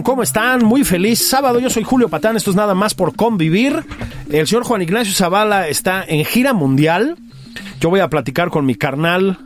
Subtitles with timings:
[0.00, 0.64] ¿Cómo están?
[0.64, 1.58] Muy feliz sábado.
[1.58, 2.34] Yo soy Julio Patán.
[2.34, 3.84] Esto es nada más por convivir.
[4.30, 7.18] El señor Juan Ignacio Zavala está en gira mundial.
[7.78, 9.38] Yo voy a platicar con mi carnal,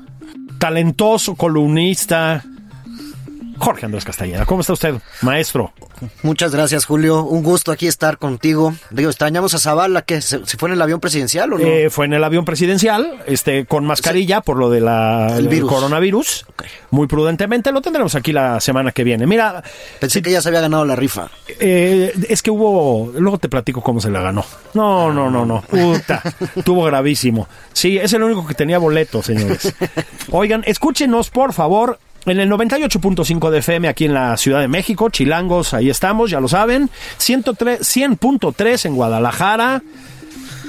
[0.61, 2.45] talentoso columnista,
[3.67, 4.47] Jorge Andrés Castañeda.
[4.47, 5.73] ¿Cómo está usted, maestro?
[6.23, 7.25] Muchas gracias, Julio.
[7.25, 8.73] Un gusto aquí estar contigo.
[8.91, 11.67] Digo, extrañamos a Zavala, que se, se fue en el avión presidencial o no?
[11.67, 16.47] Eh, fue en el avión presidencial, este, con mascarilla por lo de la El coronavirus.
[16.93, 17.73] Muy prudentemente.
[17.73, 19.27] Lo tendremos aquí la semana que viene.
[19.27, 19.65] Mira,
[19.99, 21.29] Pensé que ya se había ganado la rifa.
[21.59, 23.11] Eh, es que hubo.
[23.19, 24.45] Luego te platico cómo se la ganó.
[24.75, 25.63] No, no, no, no.
[25.63, 26.23] Puta.
[26.65, 27.49] Tuvo gravísimo.
[27.73, 29.75] Sí, es el único que tenía boleto, señores.
[30.31, 31.99] Oigan, escúchenos, por favor.
[32.27, 36.41] En el 98.5 de FM aquí en la Ciudad de México, Chilangos, ahí estamos, ya
[36.41, 36.91] lo saben.
[37.19, 39.81] 103 100.3 en Guadalajara,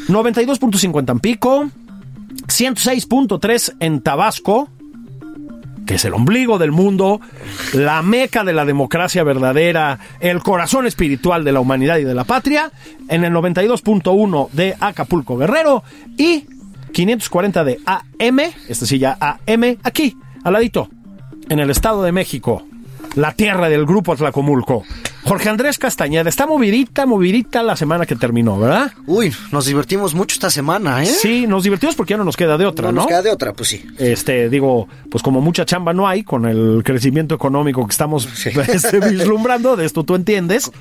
[0.07, 1.69] 92.5 en Tampico,
[2.45, 4.69] 106.3 en Tabasco,
[5.87, 7.21] que es el ombligo del mundo,
[7.73, 12.25] la meca de la democracia verdadera, el corazón espiritual de la humanidad y de la
[12.25, 12.71] patria,
[13.07, 15.83] en el 92.1 de Acapulco Guerrero
[16.17, 16.45] y
[16.93, 20.89] 540 de AM, esta sí ya AM, aquí, al ladito,
[21.49, 22.63] en el Estado de México,
[23.15, 24.83] la tierra del grupo Atlacomulco.
[25.23, 28.93] Jorge Andrés Castañeda, está movidita, movidita la semana que terminó, ¿verdad?
[29.07, 31.05] Uy, nos divertimos mucho esta semana, ¿eh?
[31.05, 32.97] Sí, nos divertimos porque ya no nos queda de otra, no ¿no?
[33.01, 33.85] nos queda de otra, pues sí.
[33.97, 38.99] este, digo, pues como mucha chamba no hay con el crecimiento económico que estamos este,
[38.99, 40.71] vislumbrando, de esto tú entiendes,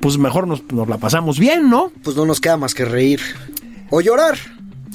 [0.00, 1.90] pues mejor nos, nos la pasamos bien, ¿no?
[2.04, 3.20] Pues no nos queda más que reír.
[3.90, 4.36] O llorar.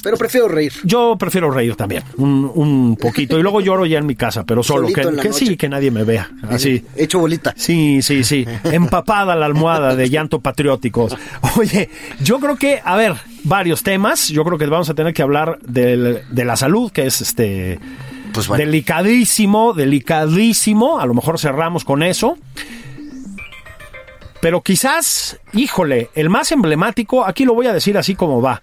[0.03, 0.73] Pero prefiero reír.
[0.83, 4.61] Yo prefiero reír también, un, un poquito, y luego lloro ya en mi casa, pero
[4.61, 6.83] solo, Solito que, sí, que nadie me vea, así.
[6.95, 7.53] Hecho bolita.
[7.55, 8.45] Sí, sí, sí.
[8.65, 11.15] Empapada la almohada de llanto patrióticos.
[11.57, 11.89] Oye,
[12.21, 13.13] yo creo que, a ver,
[13.45, 14.27] varios temas.
[14.27, 17.79] Yo creo que vamos a tener que hablar del- de la salud, que es este.
[18.33, 18.65] Pues bueno.
[18.65, 20.99] Delicadísimo, delicadísimo.
[20.99, 22.37] A lo mejor cerramos con eso.
[24.41, 28.61] Pero quizás, híjole, el más emblemático, aquí lo voy a decir así como va,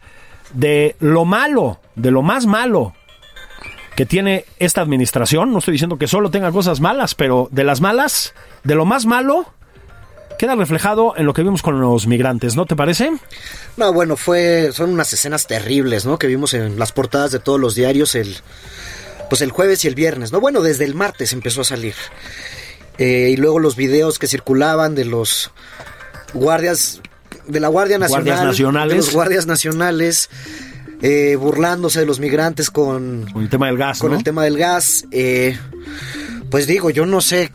[0.53, 2.95] de lo malo, de lo más malo
[3.97, 5.53] que tiene esta administración.
[5.53, 8.35] No estoy diciendo que solo tenga cosas malas, pero de las malas,
[8.65, 9.47] de lo más malo,
[10.39, 13.13] queda reflejado en lo que vimos con los migrantes, ¿no te parece?
[13.77, 16.19] No, bueno, fue, son unas escenas terribles, ¿no?
[16.19, 18.37] Que vimos en las portadas de todos los diarios el,
[19.29, 20.41] pues el jueves y el viernes, ¿no?
[20.41, 21.95] Bueno, desde el martes empezó a salir.
[22.97, 25.51] Eh, y luego los videos que circulaban de los
[26.33, 27.03] guardias,
[27.51, 28.91] de la Guardia Nacional, Guardias nacionales.
[28.91, 30.31] de los guardias nacionales,
[31.03, 34.19] eh, burlándose de los migrantes con, Con el tema del gas, con ¿no?
[34.19, 35.05] el tema del gas.
[35.11, 35.59] eh,
[36.51, 37.53] pues digo, yo no sé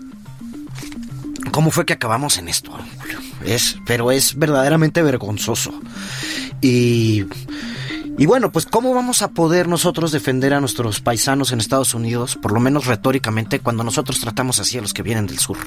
[1.51, 2.72] cómo fue que acabamos en esto.
[2.72, 3.19] Julio.
[3.45, 5.73] Es, pero es verdaderamente vergonzoso.
[6.61, 7.25] Y,
[8.17, 12.37] y bueno, pues cómo vamos a poder nosotros defender a nuestros paisanos en Estados Unidos,
[12.41, 15.57] por lo menos retóricamente, cuando nosotros tratamos así a los que vienen del sur.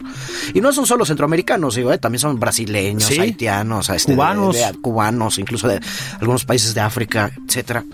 [0.55, 3.19] Y no son solo centroamericanos, digo, eh, también son brasileños, Sí.
[3.21, 4.57] haitianos, este, de- Cubanos.
[4.57, 5.81] de- cubanos, incluso de
[6.21, 7.85] algunos países de África, etcétera.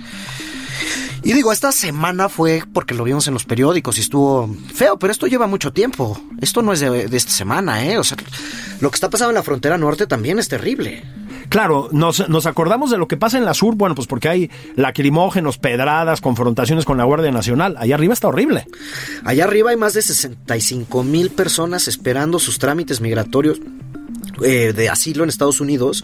[1.23, 5.11] Y digo, esta semana fue porque lo vimos en los periódicos y estuvo feo, pero
[5.11, 6.21] esto lleva mucho tiempo.
[6.41, 7.97] Esto no es de, de esta semana, ¿eh?
[7.99, 8.19] O sea,
[8.81, 11.03] lo que está pasando en la frontera norte también es terrible.
[11.55, 14.51] Claro, nos, nos acordamos de lo que pasa en la sur, bueno, pues porque hay
[14.75, 17.77] lacrimógenos, pedradas, confrontaciones con la Guardia Nacional.
[17.79, 18.67] Allá arriba está horrible.
[19.23, 23.61] Allá arriba hay más de 65 mil personas esperando sus trámites migratorios
[24.43, 26.03] eh, de asilo en Estados Unidos,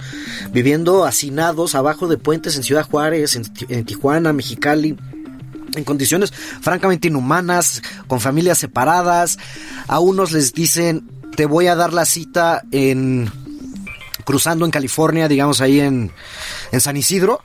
[0.52, 4.96] viviendo hacinados abajo de puentes en Ciudad Juárez, en, Ti- en Tijuana, Mexicali.
[5.74, 9.36] En condiciones francamente inhumanas, con familias separadas.
[9.88, 13.32] A unos les dicen, te voy a dar la cita en
[14.30, 16.12] cruzando en California, digamos ahí en,
[16.70, 17.40] en San Isidro.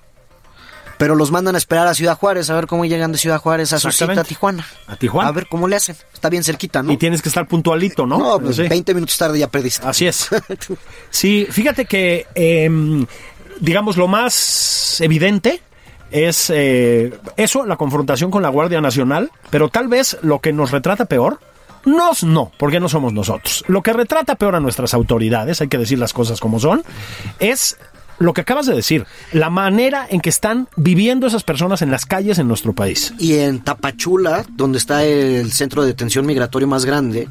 [1.00, 3.74] Pero los mandan a esperar a Ciudad Juárez, a ver cómo llegan de Ciudad Juárez
[3.74, 4.24] a su cita a.
[4.24, 4.66] Tijuana.
[4.88, 5.28] A Tijuana.
[5.28, 5.98] A ver cómo le hacen.
[6.14, 6.92] Está bien cerquita, ¿no?
[6.94, 8.18] Y tienes que estar puntualito, ¿no?
[8.20, 8.68] No, pues Sí.
[8.68, 9.86] 20 minutos tarde ya perdiste.
[9.86, 10.30] Así es.
[11.10, 12.70] Sí, fíjate que, eh,
[13.60, 15.62] digamos, lo más evidente
[16.12, 20.72] es eh, eso, la confrontación con la Guardia Nacional, pero tal vez lo que nos
[20.72, 21.40] retrata peor,
[21.86, 23.64] nos no, porque no somos nosotros.
[23.68, 26.84] Lo que retrata peor a nuestras autoridades, hay que decir las cosas como son,
[27.40, 27.78] es
[28.18, 32.06] lo que acabas de decir, la manera en que están viviendo esas personas en las
[32.06, 33.14] calles en nuestro país.
[33.20, 37.28] Y en Tapachula, donde está el centro de detención migratorio más grande,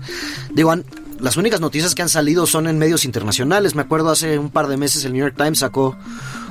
[0.53, 0.75] digo,
[1.21, 3.75] las únicas noticias que han salido son en medios internacionales.
[3.75, 5.97] Me acuerdo hace un par de meses el New York Times sacó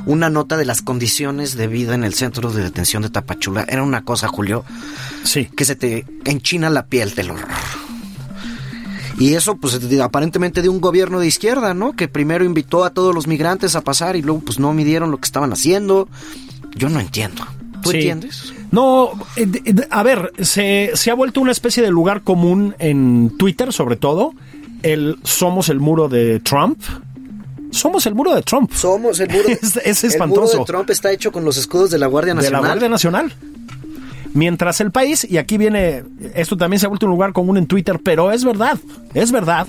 [0.05, 3.65] una nota de las condiciones de vida en el centro de detención de Tapachula.
[3.69, 4.65] Era una cosa, Julio,
[5.23, 5.45] Sí.
[5.55, 7.49] que se te enchina la piel del horror.
[9.23, 11.93] Y eso, pues, de- aparentemente de un gobierno de izquierda, ¿no?
[11.93, 15.17] Que primero invitó a todos los migrantes a pasar y luego, pues, no midieron lo
[15.17, 16.09] que estaban haciendo.
[16.75, 17.45] Yo no entiendo.
[17.81, 17.97] ¿Tú Sí.
[17.97, 18.53] entiendes?
[18.71, 22.75] No, eh, de- de- a ver, se, se ha vuelto una especie de lugar común
[22.79, 24.33] en Twitter, sobre todo,
[24.81, 26.79] el somos el muro de Trump.
[27.71, 28.71] Somos el muro de Trump.
[28.73, 29.43] Somos el muro.
[29.61, 30.41] Es- es El espantoso.
[30.53, 32.65] muro de Trump está hecho con los escudos de la Guardia de la Nacional.
[32.65, 33.33] Guardia Nacional.
[34.33, 36.03] Mientras el país, y aquí viene,
[36.33, 38.77] esto también se ha vuelto un lugar común en Twitter, pero es verdad,
[39.13, 39.67] es verdad.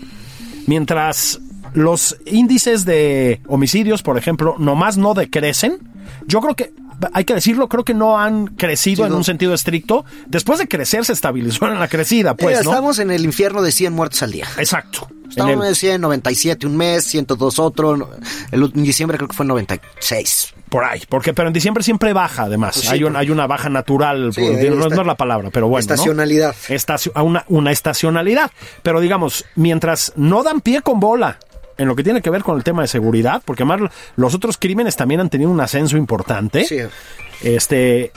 [0.67, 1.41] Mientras
[1.75, 5.79] los índices de homicidios, por ejemplo, nomás no decrecen,
[6.27, 6.73] yo creo que,
[7.13, 10.05] hay que decirlo, creo que no han crecido Sí, en un sentido estricto.
[10.27, 12.71] Después de crecer se estabilizó en la crecida, pues, Eh, ¿no?
[12.71, 14.47] Estamos en el infierno de 100 muertos al día.
[14.57, 15.09] Exacto.
[15.25, 18.11] En Estamos el- en 100, 97 un mes, 102 otro.
[18.53, 20.54] El, en diciembre creo que fue 96.
[20.69, 22.75] Por ahí, porque pero en diciembre siempre baja además.
[22.75, 25.15] Pues sí, hay, un- porque- hay una baja natural, Sí, por- ahí no, es la
[25.15, 25.87] palabra, pero bueno.
[25.87, 25.95] ¿no?
[25.95, 26.55] Estacionalidad.
[26.69, 28.51] Estacio- una, una estacionalidad.
[28.83, 31.39] Pero digamos, mientras no dan pie con bola
[31.77, 34.57] en lo que tiene que ver con el tema de seguridad, porque además los otros
[34.59, 36.65] crímenes también han tenido un ascenso importante.
[36.65, 36.79] Sí.
[37.43, 38.13] Este,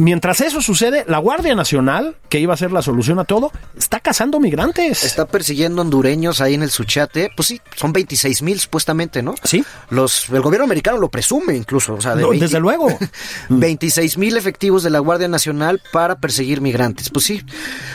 [0.00, 4.00] mientras eso sucede, la Guardia Nacional, que iba a ser la solución a todo, está
[4.00, 5.04] cazando migrantes.
[5.04, 7.30] Está persiguiendo hondureños ahí en el Suchate.
[7.36, 9.34] Pues sí, son 26 mil supuestamente, ¿no?
[9.44, 9.64] Sí.
[9.90, 11.94] Los, el gobierno americano lo presume incluso.
[11.94, 12.88] O sea, de No, desde luego.
[13.48, 17.10] 26 mil efectivos de la Guardia Nacional para perseguir migrantes.
[17.10, 17.42] Pues sí,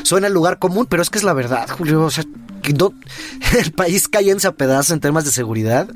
[0.04, 2.04] suena el lugar común, pero es que es la verdad, Julio.
[2.04, 2.24] O sea,
[2.74, 2.94] no-
[3.58, 5.88] el país cayéndose a pedazos en temas de seguridad.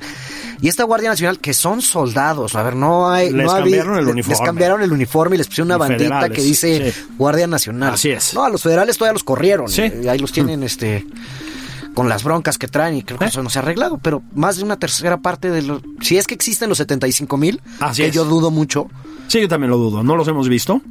[0.62, 3.30] Y esta Guardia Nacional, que son soldados, a ver, no hay.
[3.32, 4.34] Les no cambiaron el uniforme.
[4.38, 7.00] Les cambiaron el uniforme y les pusieron una bandita federales, que dice sí.
[7.16, 7.94] Guardia Nacional.
[7.94, 8.34] Así es.
[8.34, 9.68] No, a los federales todavía los corrieron.
[9.68, 9.90] Sí.
[10.02, 11.06] Y ahí los tienen, este
[11.94, 13.28] con las broncas que traen y creo que ¿Eh?
[13.28, 15.82] eso no se ha arreglado, pero más de una tercera parte de los...
[16.00, 17.60] Si es que existen los 75 mil,
[17.96, 18.14] que es.
[18.14, 18.86] yo dudo mucho,
[19.26, 20.02] Sí, yo también lo dudo.
[20.02, 20.82] No los hemos visto.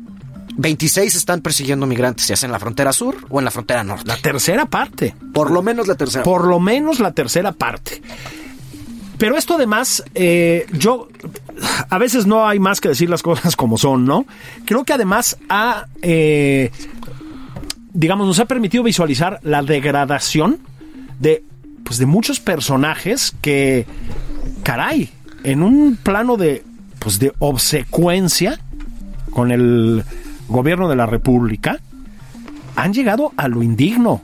[0.60, 4.06] 26 están persiguiendo migrantes, ya sea en la frontera sur o en la frontera norte.
[4.06, 5.16] La tercera parte.
[5.34, 6.24] Por lo menos la tercera.
[6.24, 8.02] Por lo menos la tercera parte.
[9.18, 11.08] Pero esto además, eh, yo,
[11.90, 14.26] a veces no hay más que decir las cosas como son, ¿no?
[14.66, 16.72] Creo que además ha, eh,
[17.94, 20.60] digamos, nos ha permitido visualizar la degradación
[21.20, 21.44] de,
[21.86, 23.86] pues, de muchos personajes que,
[24.64, 25.10] caray,
[25.44, 26.64] en un plano de,
[27.00, 28.60] pues, de obsecuencia
[29.32, 30.04] con el
[30.50, 31.80] gobierno de la República,
[32.75, 34.22] han llegado a lo indigno.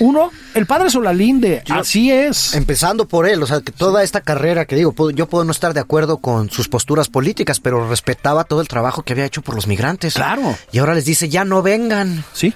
[0.00, 2.54] Uno, el padre Solalinde, así es.
[2.54, 5.74] Empezando por él, o sea, que toda esta carrera que digo, yo puedo no estar
[5.74, 9.54] de acuerdo con sus posturas políticas, pero respetaba todo el trabajo que había hecho por
[9.54, 10.14] los migrantes.
[10.14, 10.56] Claro.
[10.72, 12.54] Y ahora les dice, ya no vengan, Sí.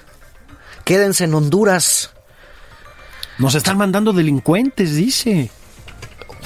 [0.85, 2.11] quédense en Honduras.
[3.37, 5.51] Nos están mandando delincuentes, dice.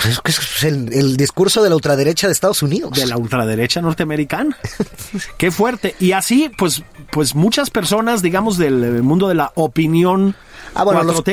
[0.01, 2.91] Pues es que es el, el discurso de la ultraderecha de Estados Unidos.
[2.93, 4.57] De la ultraderecha norteamericana.
[5.37, 5.95] Qué fuerte.
[5.99, 10.35] Y así, pues, pues muchas personas, digamos, del mundo de la opinión
[10.73, 11.23] Ah, bueno, los,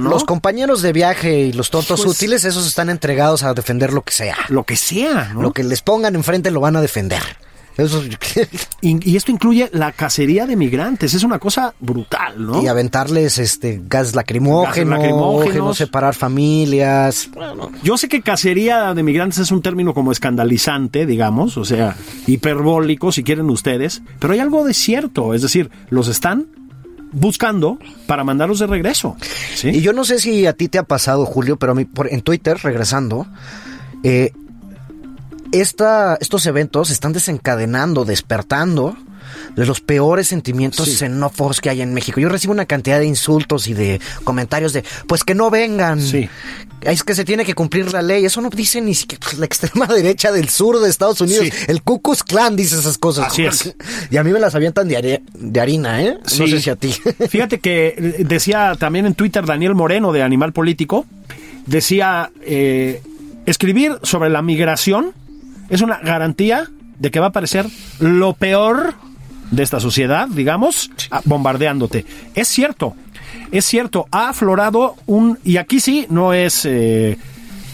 [0.00, 0.10] ¿no?
[0.10, 4.02] los compañeros de viaje y los tontos Pues- útiles, esos están entregados a defender lo
[4.02, 4.36] que sea.
[4.48, 5.40] Lo que sea, ¿no?
[5.42, 7.22] Lo que les pongan enfrente lo van a defender.
[7.76, 8.02] Eso,
[8.80, 11.14] Y, y esto incluye la cacería de migrantes.
[11.14, 12.62] Es una cosa brutal, ¿no?
[12.62, 15.52] Y aventarles este gas lacrimógeno, Gases lacrimógenos.
[15.52, 17.28] que no separar familias.
[17.32, 21.96] Bueno, Yo sé que cacería de migrantes es un término como escandalizante, digamos, o sea,
[22.26, 26.46] hiperbólico, si quieren ustedes, pero hay algo de cierto, es decir, los están
[27.12, 29.16] buscando para mandarlos de regreso.
[29.54, 29.68] ¿sí?
[29.68, 32.12] Y yo no sé si a ti te ha pasado, Julio, pero a mí por,
[32.12, 33.26] en Twitter, regresando,
[34.02, 34.32] eh,
[35.52, 38.96] esta, estos eventos están desencadenando, despertando
[39.54, 40.96] de los peores sentimientos Sí.
[40.96, 42.20] xenófobos que hay en México.
[42.20, 46.00] Yo recibo una cantidad de insultos y de comentarios de, pues que no vengan.
[46.00, 46.28] Sí.
[46.80, 48.24] Es que se tiene que cumplir la ley.
[48.24, 51.44] Eso no dice ni siquiera pues, la extrema derecha del sur de Estados Unidos.
[51.46, 51.52] Sí.
[51.68, 53.26] El Ku Klux Klan dice esas cosas.
[53.28, 53.74] Así es.
[54.10, 56.18] Y a mí me las avientan de, are- de harina, ¿eh?
[56.38, 56.92] No sé si a ti.
[57.28, 61.06] Fíjate que eh, decía también en Twitter Daniel Moreno de Animal Político,
[61.66, 63.02] decía, eh,
[63.46, 65.12] escribir sobre la migración
[65.70, 67.66] es una garantía de que va a aparecer
[67.98, 68.94] lo peor
[69.50, 70.90] de esta sociedad, digamos,
[71.24, 72.04] bombardeándote.
[72.34, 72.94] Es cierto,
[73.50, 75.38] es cierto, ha aflorado un...
[75.44, 76.64] Y aquí sí, no es...
[76.66, 77.16] eh,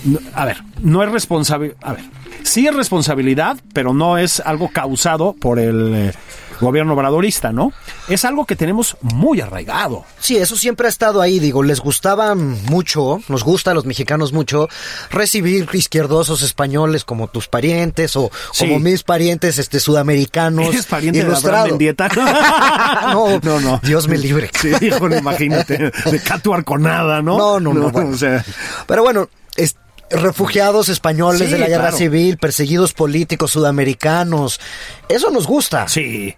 [0.05, 1.75] no- a ver, no es responsable...
[1.83, 2.05] A ver,
[2.45, 6.13] sí es responsabilidad, pero no es algo causado por el eh,
[6.61, 7.73] gobierno obradorista, ¿no?
[8.09, 10.05] Es algo que tenemos muy arraigado.
[10.19, 14.33] Sí, eso siempre ha estado ahí, digo, les gustaba mucho, nos gusta a los mexicanos
[14.33, 14.69] mucho
[15.11, 18.67] recibir izquierdosos españoles como tus parientes o Sí.
[18.67, 20.69] como mis parientes este sudamericanos.
[20.69, 21.59] ¿Eres pariente de ilustrados.
[21.61, 22.09] Abraham Mendieta?
[23.13, 23.81] no, no, no.
[23.83, 24.51] Dios me libre.
[24.61, 26.21] Sí, híjole, imagínate, de
[26.55, 27.37] Arconada, ¿no?
[27.39, 28.11] No, no, no, bueno.
[28.11, 28.45] o sea,
[28.87, 29.77] Pero bueno, es-
[30.11, 31.97] refugiados españoles Sí, de la guerra claro.
[31.97, 34.61] civil, perseguidos políticos sudamericanos,
[35.09, 35.89] eso nos gusta.
[35.89, 36.35] sí.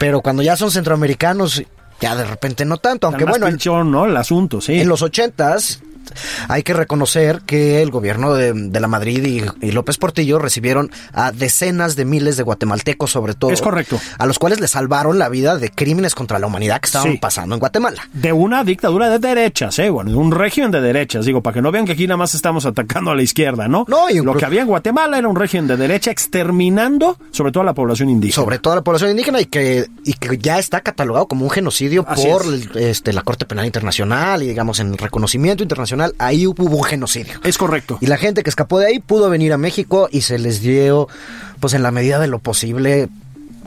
[0.00, 1.62] Pero cuando ya son centroamericanos,
[2.00, 3.52] ya de repente no tanto, aunque bueno, en-
[3.92, 4.06] ¿no?
[4.06, 4.80] El asunto, sí.
[4.80, 5.82] En los ochentas
[6.48, 9.24] hay que reconocer que el gobierno de, de la Madrid
[9.60, 13.50] y, y López Portillo recibieron a decenas de miles de guatemaltecos, sobre todo.
[13.52, 14.00] Es correcto.
[14.18, 17.18] A los cuales les salvaron la vida de crímenes contra la humanidad que estaban Sí.
[17.18, 18.02] pasando en Guatemala.
[18.12, 19.90] De una dictadura de derechas, ¿eh?
[19.90, 22.34] Bueno, de un régimen de derechas, digo, para que no vean que aquí nada más
[22.34, 23.84] estamos atacando a la izquierda, ¿no?
[23.88, 27.62] No, y- Lo que había en Guatemala era un régimen de derecha exterminando sobre todo
[27.62, 28.34] a la población indígena.
[28.42, 32.04] Sobre toda la población indígena y que, y que ya está catalogado como un genocidio
[32.08, 32.68] Así por es.
[32.76, 37.40] este, la Corte Penal Internacional y digamos en el reconocimiento internacional, ahí hubo un genocidio.
[37.44, 37.98] Es correcto.
[38.00, 41.08] Y la gente que escapó de ahí pudo venir a México y se les dio,
[41.60, 43.08] pues en la medida de lo posible,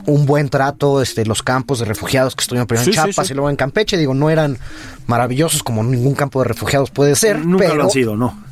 [0.06, 3.32] un buen trato, este, los campos de refugiados que estuvieron primero en sí, Chiapas sí.
[3.32, 4.58] y luego en Campeche, digo, no eran
[5.06, 8.44] maravillosos como ningún campo de refugiados puede ser, Nunca pero lo han sido, ¿no?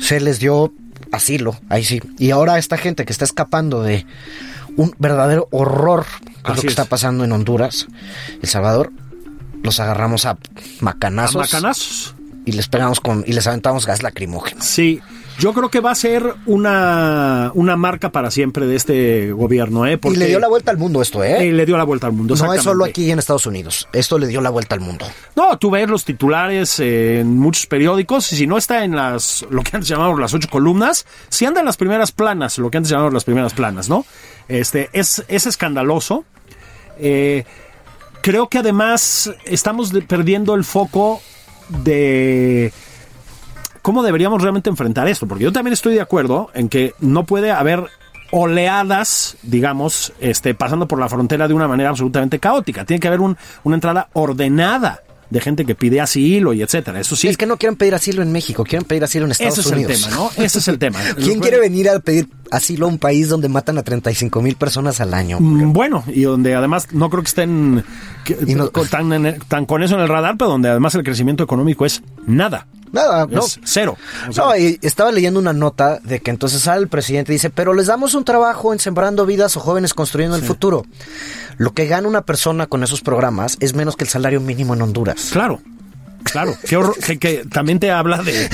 [0.00, 0.72] se les dio
[1.12, 2.00] asilo, ahí sí.
[2.18, 4.06] Y ahora esta gente que está escapando de
[4.76, 6.06] un verdadero horror,
[6.44, 6.72] que es lo que es.
[6.72, 7.86] está pasando en Honduras,
[8.42, 8.92] El Salvador,
[9.62, 10.38] los agarramos a A
[10.80, 12.14] macanazos macanazos.
[12.44, 14.62] Y les pegamos con y les aventamos gas lacrimógeno.
[14.62, 15.00] Sí,
[15.38, 19.98] yo creo que va a ser una, una marca para siempre de este gobierno, ¿eh?
[20.02, 21.48] Y le dio la vuelta al mundo esto, ¿eh?
[21.48, 22.34] Eh, le dio la vuelta al mundo.
[22.36, 23.88] No es solo aquí en Estados Unidos.
[23.92, 25.06] Esto le dio la vuelta al mundo.
[25.36, 29.62] No, tú ves los titulares en muchos periódicos y si no está en las lo
[29.62, 32.90] que antes llamábamos las ocho columnas, si anda en las primeras planas, lo que antes
[32.90, 34.04] llamábamos las primeras planas, ¿no?
[34.48, 36.24] Este es, es escandaloso.
[36.98, 37.44] Eh,
[38.20, 41.22] creo que además estamos perdiendo el foco
[41.84, 42.72] de
[43.82, 47.50] cómo deberíamos realmente enfrentar esto, porque yo también estoy de acuerdo en que no puede
[47.50, 47.84] haber
[48.32, 52.84] oleadas, digamos, este, pasando por la frontera de una manera absolutamente caótica.
[52.84, 56.98] Tiene que haber un- una entrada ordenada de gente que pide asilo y etcétera.
[57.00, 59.58] Eso sí, Es que no quieren pedir asilo en México, quieren pedir asilo en Estados
[59.58, 59.92] ese es Unidos.
[59.92, 60.30] el tema, ¿no?
[60.44, 60.98] Ese es el tema.
[61.16, 65.00] ¿Quién quiere venir a pedir asilo a un país donde matan a 35 mil personas
[65.00, 65.38] al año?
[65.40, 67.84] Mm, Bueno, y donde además no creo que estén
[68.24, 71.42] que- no- tan, en- tan con eso en el radar, pero donde además el crecimiento
[71.44, 72.66] económico es nada.
[72.92, 73.38] Nada, no.
[73.44, 73.96] Es cero.
[74.28, 77.36] O sea, No, y estaba leyendo una nota de que entonces sale el presidente y
[77.36, 80.84] dice, pero les damos un trabajo en sembrando vidas o jóvenes construyendo el futuro.
[81.56, 84.82] Lo que gana una persona con esos programas es menos que el salario mínimo en
[84.82, 85.28] Honduras.
[85.32, 85.60] Claro.
[86.24, 88.48] Claro, qué horror- que, que también te habla de,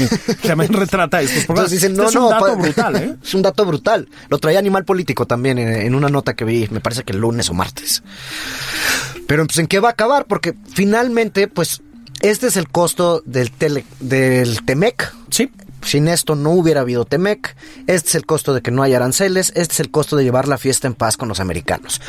[0.46, 1.72] también retrata estos programas.
[1.72, 3.16] Entonces dicen, no, Este es un dato pa- brutal, ¿eh?
[3.24, 4.08] Es un dato brutal.
[4.28, 7.18] Lo traía Animal Político también en, en una nota que vi, me parece que el
[7.18, 8.02] lunes o martes.
[9.26, 10.26] Pero pues, ¿en qué va a acabar?
[10.26, 11.82] Porque finalmente, pues,
[12.20, 15.12] este es el costo del, tele, del TEMEC.
[15.30, 15.50] Sí,
[15.82, 17.56] Sin esto no hubiera habido TEMEC.
[17.86, 19.52] Este es el costo de que no haya aranceles.
[19.56, 22.00] Este es el costo de llevar la fiesta en paz con los americanos.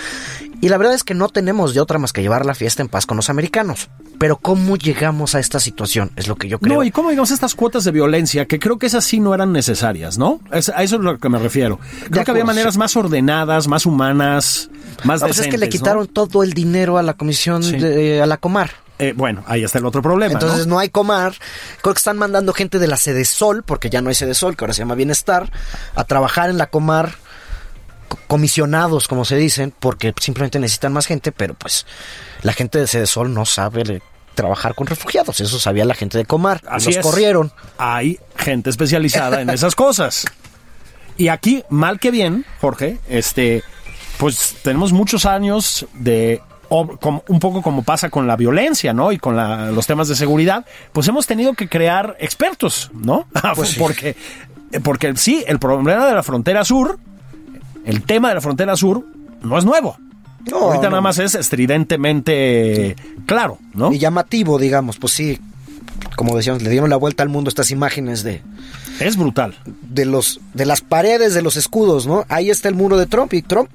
[0.61, 2.89] Y la verdad es que no tenemos de otra más que llevar la fiesta en
[2.89, 3.89] paz con los americanos.
[4.17, 6.11] Pero ¿cómo llegamos a esta situación?
[6.15, 6.77] Es lo que yo creo.
[6.77, 9.51] No, y cómo digamos estas cuotas de violencia, que creo que esas sí no eran
[9.53, 10.39] necesarias, ¿no?
[10.51, 11.79] Es- a eso es lo que me refiero.
[12.09, 12.79] Creo que había maneras sí.
[12.79, 14.69] más ordenadas, más humanas,
[15.03, 17.77] más No, pues es que le quitaron todo el dinero a la comisión, Sí.
[17.77, 18.71] de- a la Comar.
[18.99, 20.73] Eh, bueno, ahí está el otro problema, Entonces ¿no?
[20.75, 20.79] ¿no?
[20.79, 21.35] hay Comar.
[21.83, 24.55] Creo que están mandando gente de la Sede Sol, porque ya no hay Sede Sol,
[24.57, 25.51] que ahora se llama Bienestar,
[25.93, 27.17] a trabajar en la Comar, co-
[28.27, 31.85] comisionados, como se dicen, porque simplemente necesitan más gente, pero pues
[32.43, 34.01] la gente de Sol no sabe
[34.35, 35.39] trabajar con refugiados.
[35.41, 36.61] Eso sabía la gente de Comar.
[36.67, 37.01] Así los es.
[37.03, 37.51] corrieron.
[37.77, 40.25] Hay gente especializada en esas cosas.
[41.17, 43.63] Y aquí, mal que bien, Jorge, este,
[44.17, 49.11] pues tenemos muchos años de un poco como pasa con la violencia, ¿no?
[49.13, 53.25] Y con la- los temas de seguridad, pues hemos tenido que crear expertos, ¿no?
[53.55, 53.79] Pues sí.
[53.79, 54.15] porque,
[54.83, 56.99] porque sí, el problema de la frontera sur,
[57.87, 59.03] el tema de la frontera sur,
[59.41, 59.97] no es nuevo.
[60.49, 60.89] No, Ahorita no.
[60.91, 63.91] nada más es estridentemente claro, ¿no?
[63.91, 65.39] Y llamativo, digamos, pues sí.
[66.15, 68.41] Como decíamos, le dieron la vuelta al mundo estas imágenes de,
[68.99, 69.55] Es brutal.
[69.89, 72.25] de los de las paredes de los escudos, ¿no?
[72.29, 73.69] Ahí está el muro de Trump y Trump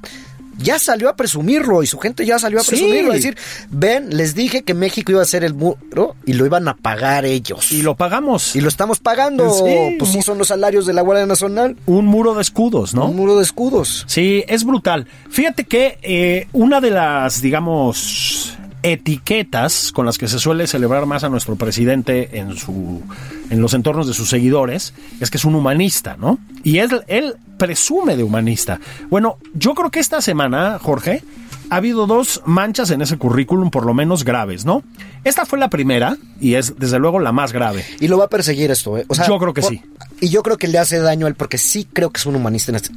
[0.63, 2.71] ya salió a presumirlo y su gente ya salió a Sí.
[2.71, 3.13] presumirlo.
[3.13, 3.37] A decir,
[3.71, 7.25] ven, les dije que México iba a ser el muro y lo iban a pagar
[7.25, 7.73] ellos.
[7.73, 8.55] Y lo pagamos.
[8.57, 9.51] Y lo estamos pagando.
[9.53, 9.97] Sí.
[9.99, 11.77] Pues sí, son los salarios de la Guardia Nacional.
[11.87, 13.07] Un muro de escudos, ¿no?
[13.07, 14.05] Un muro de escudos.
[14.07, 15.07] Sí, es brutal.
[15.31, 21.25] Fíjate que eh, una de las, digamos, etiquetas con las que se suele celebrar más
[21.25, 23.03] a nuestro presidente en su
[23.51, 26.39] en los entornos de sus seguidores es que es un humanista, ¿no?
[26.63, 28.81] Y él, él presume de humanista.
[29.11, 31.23] Bueno, yo creo que esta semana, Jorge,
[31.71, 34.83] ha habido dos manchas en ese currículum, por lo menos graves, ¿no?
[35.25, 37.85] Esta fue la primera y es desde luego la más grave.
[38.01, 39.05] Y lo va a perseguir esto, ¿eh?
[39.09, 39.81] O sea, Yo creo que sí.
[40.21, 42.37] Y yo creo que le hace daño a él porque sí creo que es un
[42.37, 42.91] humanista en este.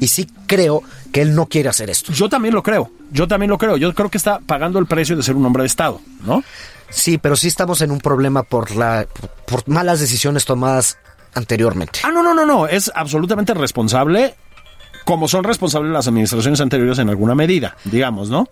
[0.00, 2.12] Y sí creo que él no quiere hacer esto.
[2.12, 3.76] Yo también lo creo, yo también lo creo.
[3.76, 6.42] Yo creo que está pagando el precio de ser un hombre de Estado, ¿no?
[6.90, 9.06] Sí, pero sí estamos en un problema por la
[9.46, 10.98] por malas decisiones tomadas
[11.34, 12.00] anteriormente.
[12.04, 12.66] Ah, no, no, no, no.
[12.66, 14.34] Es absolutamente responsable,
[15.04, 18.48] como son responsables las administraciones anteriores en alguna medida, digamos, ¿no?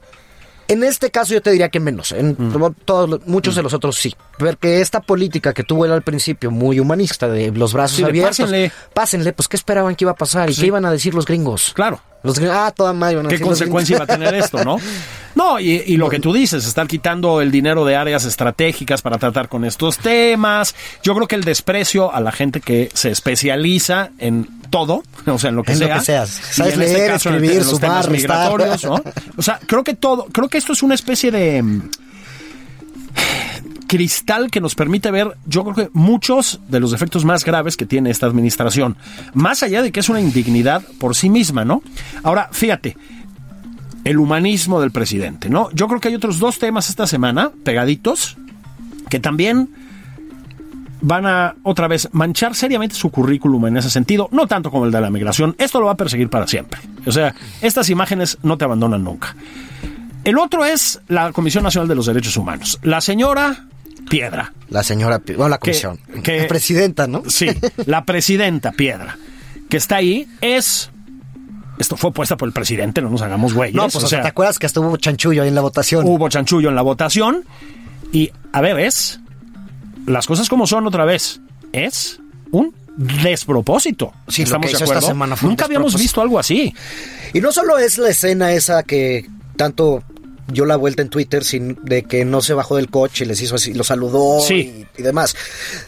[0.68, 2.12] En este caso yo te diría que menos.
[2.12, 2.74] En Mm.
[2.84, 4.14] todos muchos de los otros sí.
[4.40, 8.38] Porque esta política que tuvo él al principio, muy humanista, de los brazos Sí, abiertos.
[8.38, 8.73] pásenle.
[8.94, 10.50] Pásenle, pues ¿qué esperaban que iba a pasar?
[10.50, 10.62] ¿Y Sí.
[10.62, 11.73] qué iban a decir los gringos?
[11.75, 12.00] Claro.
[12.23, 14.78] Los gringos, ah, toda madre a ¿Qué consecuencia iba a tener esto, no?
[15.37, 19.16] No, y, y lo que tú dices, estar quitando el dinero de áreas estratégicas para
[19.16, 20.75] tratar con estos temas.
[21.04, 25.50] Yo creo que el desprecio a la gente que se especializa en todo, o sea,
[25.50, 25.99] en lo que En lo sea.
[25.99, 26.28] que seas.
[26.30, 28.11] Sabes este leer, caso, escribir, en temas sumar, restar.
[28.12, 29.02] migratorios, ¿no?
[29.37, 31.62] O sea, creo que todo, creo que esto es una especie de
[33.90, 37.87] cristal que nos permite ver, yo creo que muchos de los defectos más graves que
[37.87, 38.97] tiene esta administración,
[39.35, 41.82] más allá de que es una indignidad por sí misma, ¿no?
[42.23, 42.97] Ahora, fíjate,
[44.04, 45.73] el humanismo del presidente, ¿no?
[45.73, 48.37] Yo creo que hay otros dos temas esta semana, pegaditos,
[49.09, 49.70] que también
[51.00, 54.92] van a otra vez manchar seriamente su currículum en ese sentido, no tanto como el
[54.92, 56.78] de la migración, esto lo va a perseguir para siempre.
[57.06, 59.35] O sea, estas imágenes no te abandonan nunca.
[60.23, 62.78] El otro es la Comisión Nacional de los Derechos Humanos.
[62.85, 63.66] La señora
[64.09, 64.52] Piedra.
[64.69, 65.99] La señora, bueno, la comisión.
[66.23, 67.23] que- la presidenta, ¿no?
[67.28, 67.49] Sí,
[67.87, 69.19] la presidenta Piedra,
[69.69, 70.90] que está ahí, es...
[71.78, 73.75] Esto fue puesta por el presidente, no nos hagamos güeyes.
[73.75, 76.04] No, pues o sea, te acuerdas que hasta hubo chanchullo ahí en la votación.
[76.07, 77.45] hubo chanchullo en la votación.
[78.12, 79.19] Y, a ver, es...
[80.07, 81.40] Las cosas como son otra vez.
[81.72, 82.20] Es
[82.51, 84.12] un despropósito.
[84.29, 85.07] Sí, lo ¿Estamos que de hizo esta acuerdo?
[85.09, 86.74] semana fue Nunca habíamos visto algo así.
[87.33, 90.03] Y no solo es la escena esa que tanto
[90.52, 93.54] dio la vuelta en Twitter sin, de que no se bajó del coche, les hizo
[93.56, 94.86] así, lo saludó Sí.
[94.96, 95.34] y, y demás.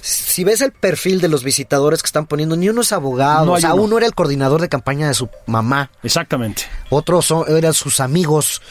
[0.01, 3.47] Si ves el perfil de los visitadores que están poniendo, ni uno es abogado.
[3.47, 3.85] No o sea, uno.
[3.85, 5.91] uno era el coordinador de campaña de su mamá.
[6.03, 6.63] Exactamente.
[6.91, 8.63] Otros son, eran sus amigos.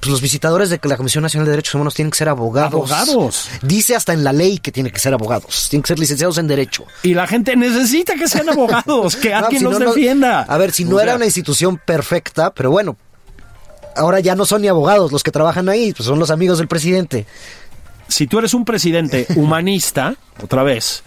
[0.00, 2.72] Pues los visitadores de la Comisión Nacional de Derechos Humanos tienen que ser abogados.
[2.92, 3.48] Abogados.
[3.62, 5.66] Dice hasta en la ley que tienen que ser abogados.
[5.70, 6.84] Tienen que ser licenciados en Derecho.
[7.02, 10.42] Y la gente necesita que sean abogados, que No, alguien si los no, defienda.
[10.42, 12.96] a ver, si O no era una institución perfecta, pero bueno,
[13.98, 16.68] ahora ya no son ni abogados los que trabajan ahí, pues son los amigos del
[16.68, 17.26] presidente.
[18.08, 21.02] si tú eres un presidente humanista, otra vez,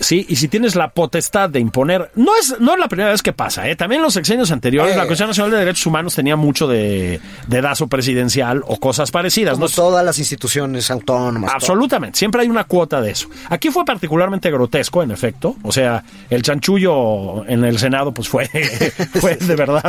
[0.00, 3.22] sí, y si tienes la potestad de imponer, no es, no es la primera vez
[3.22, 3.76] que pasa, ¿eh?
[3.76, 4.96] también en los sexenios anteriores Eh.
[4.96, 9.54] la Comisión Nacional de Derechos Humanos tenía mucho de dedazo presidencial o cosas parecidas.
[9.54, 9.72] Como ¿no?
[9.72, 11.52] todas las instituciones autónomas.
[11.54, 13.28] Absolutamente, siempre hay una cuota de eso.
[13.48, 15.56] Aquí fue particularmente grotesco, en efecto.
[15.62, 18.46] O sea, el chanchullo en el Senado, pues fue,
[19.20, 19.82] fue de verdad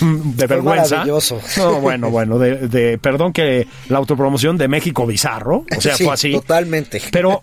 [0.00, 0.96] de vergüenza.
[0.96, 1.40] maravilloso.
[1.58, 6.04] No, bueno, bueno, de, de- perdón que la autopromoción de México bizarro, o sea, Sí,
[6.04, 6.32] fue así.
[6.32, 7.02] totalmente.
[7.10, 7.42] Pero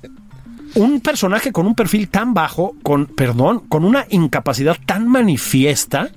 [0.75, 6.09] un personaje con un perfil tan bajo, con, perdón, con una incapacidad tan manifiesta,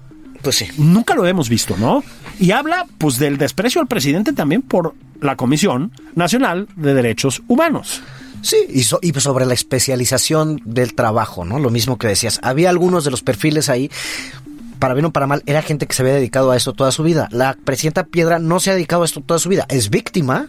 [0.42, 0.68] Pues sí.
[0.78, 2.02] nunca lo hemos visto, ¿no?
[2.38, 8.02] Y habla, pues, del desprecio al presidente también por la Comisión Nacional de Derechos Humanos.
[8.42, 11.58] Sí, y, so- y sobre la especialización del trabajo, ¿no?
[11.58, 12.40] Lo mismo que decías.
[12.42, 13.90] Había algunos de los perfiles ahí,
[14.78, 17.02] para bien o para mal, era gente que se había dedicado a esto toda su
[17.02, 17.28] vida.
[17.32, 19.66] La presidenta Piedra no se ha dedicado a esto toda su vida.
[19.68, 20.48] Es víctima,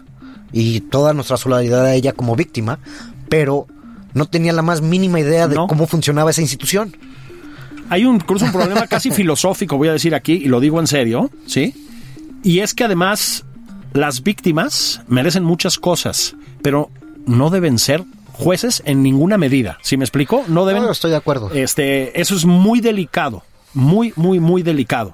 [0.53, 2.79] y toda nuestra solidaridad a ella como víctima,
[3.29, 3.67] pero
[4.13, 5.67] no tenía la más mínima idea de No.
[5.67, 6.95] cómo funcionaba esa institución.
[7.89, 10.87] Hay un, incluso un problema casi filosófico, voy a decir aquí, y lo digo en
[10.87, 11.73] serio, ¿sí?
[12.43, 13.43] Y es que además
[13.93, 16.89] las víctimas merecen muchas cosas, pero
[17.25, 19.77] no deben ser jueces en ninguna medida.
[19.83, 20.43] ¿Sí me explico?
[20.47, 20.83] No deben.
[20.83, 21.51] No, estoy de acuerdo.
[21.53, 23.43] Este, eso es muy delicado,
[23.73, 25.13] muy, muy, muy delicado.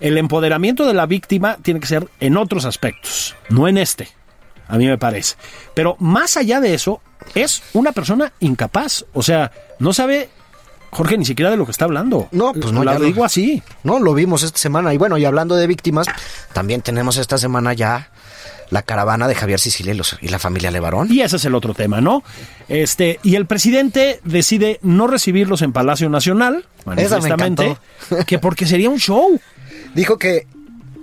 [0.00, 4.08] El empoderamiento de la víctima tiene que ser en otros aspectos, no en este,
[4.68, 5.36] a mí me parece.
[5.74, 7.00] Pero más allá de eso,
[7.34, 9.04] es una persona incapaz.
[9.12, 10.28] O sea, no sabe,
[10.90, 12.28] Jorge, ni siquiera de lo que está hablando.
[12.32, 13.62] No, pues no, La ya lo- digo así.
[13.84, 14.92] No, lo vimos esta semana.
[14.94, 16.06] Y bueno, y hablando de víctimas,
[16.52, 18.10] también tenemos esta semana ya
[18.70, 21.06] la caravana de Javier Sicilia y, los- y la familia Levarón.
[21.12, 22.24] Y ese es el otro tema, ¿no?
[22.68, 27.76] Este, y el presidente decide no recibirlos en Palacio Nacional, manifestamente,
[28.26, 29.40] que porque sería un show.
[29.94, 30.46] Dijo que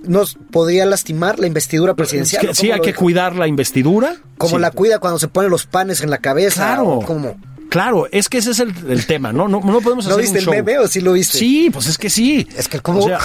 [0.06, 2.54] nos podría lastimar la investidura presidencial.
[2.54, 4.16] Sí, hay que cuidar la investidura.
[4.38, 4.60] Como Sí.
[4.62, 6.66] la cuida cuando se pone los panes en la cabeza.
[6.74, 7.00] Claro.
[7.06, 7.36] como...
[7.70, 9.48] Claro, es que ese es el, el tema, ¿no?
[9.48, 11.38] No, no podemos ¿No hacer viste un el meme o sí lo viste?
[11.38, 12.46] Sí, pues es que sí.
[12.56, 13.00] Es que como...
[13.00, 13.18] O, sea,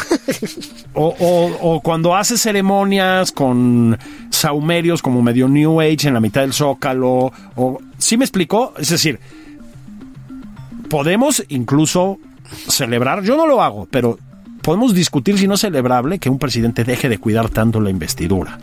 [0.95, 3.99] o, o- o cuando hace ceremonias con
[4.31, 7.31] saumerios como medio New Age en la mitad del zócalo.
[7.55, 8.73] O, ¿Sí me explicó?
[8.79, 9.19] Es decir,
[10.89, 12.17] podemos incluso
[12.67, 14.17] celebrar, yo no lo hago, pero
[14.61, 18.59] podemos discutir si no es celebrable que un presidente deje de cuidar tanto la investidura.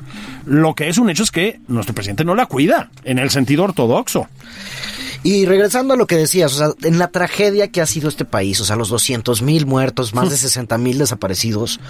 [0.47, 3.65] Lo que es un hecho es que nuestro presidente no la cuida, en el sentido
[3.65, 4.29] ortodoxo.
[5.23, 8.25] Y regresando a lo que decías, o sea, en la tragedia que ha sido este
[8.25, 11.81] país, o sea, los 200 mil muertos, más de 60 mil desaparecidos,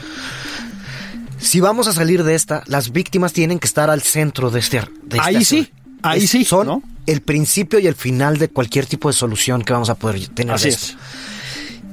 [1.39, 4.79] si vamos a salir de esta, las víctimas tienen que estar al centro de este...
[5.05, 5.99] de este Ahí sí, asunto.
[6.09, 6.83] ahí Es- sí, Son ¿no?
[7.07, 10.55] el principio y el final de cualquier tipo de solución que vamos a poder tener.
[10.55, 10.87] Así de esto.
[10.93, 10.97] es.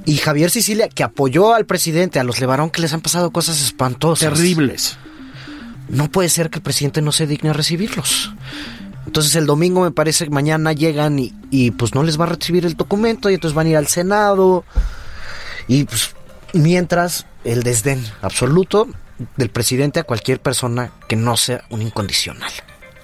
[0.06, 3.62] Y Javier Sicilia, que apoyó al presidente, a los Levarón, que les han pasado cosas
[3.62, 4.34] espantosas.
[4.34, 4.98] Terribles.
[5.88, 8.32] No puede ser que el presidente no se digne a recibirlos.
[9.06, 12.28] Entonces el domingo me parece que mañana llegan y, y, pues no les va a
[12.28, 14.64] recibir el documento y entonces van a ir al Senado.
[15.68, 16.14] Y pues
[16.52, 18.88] mientras el desdén absoluto
[19.36, 22.50] del presidente a cualquier persona que no sea un incondicional.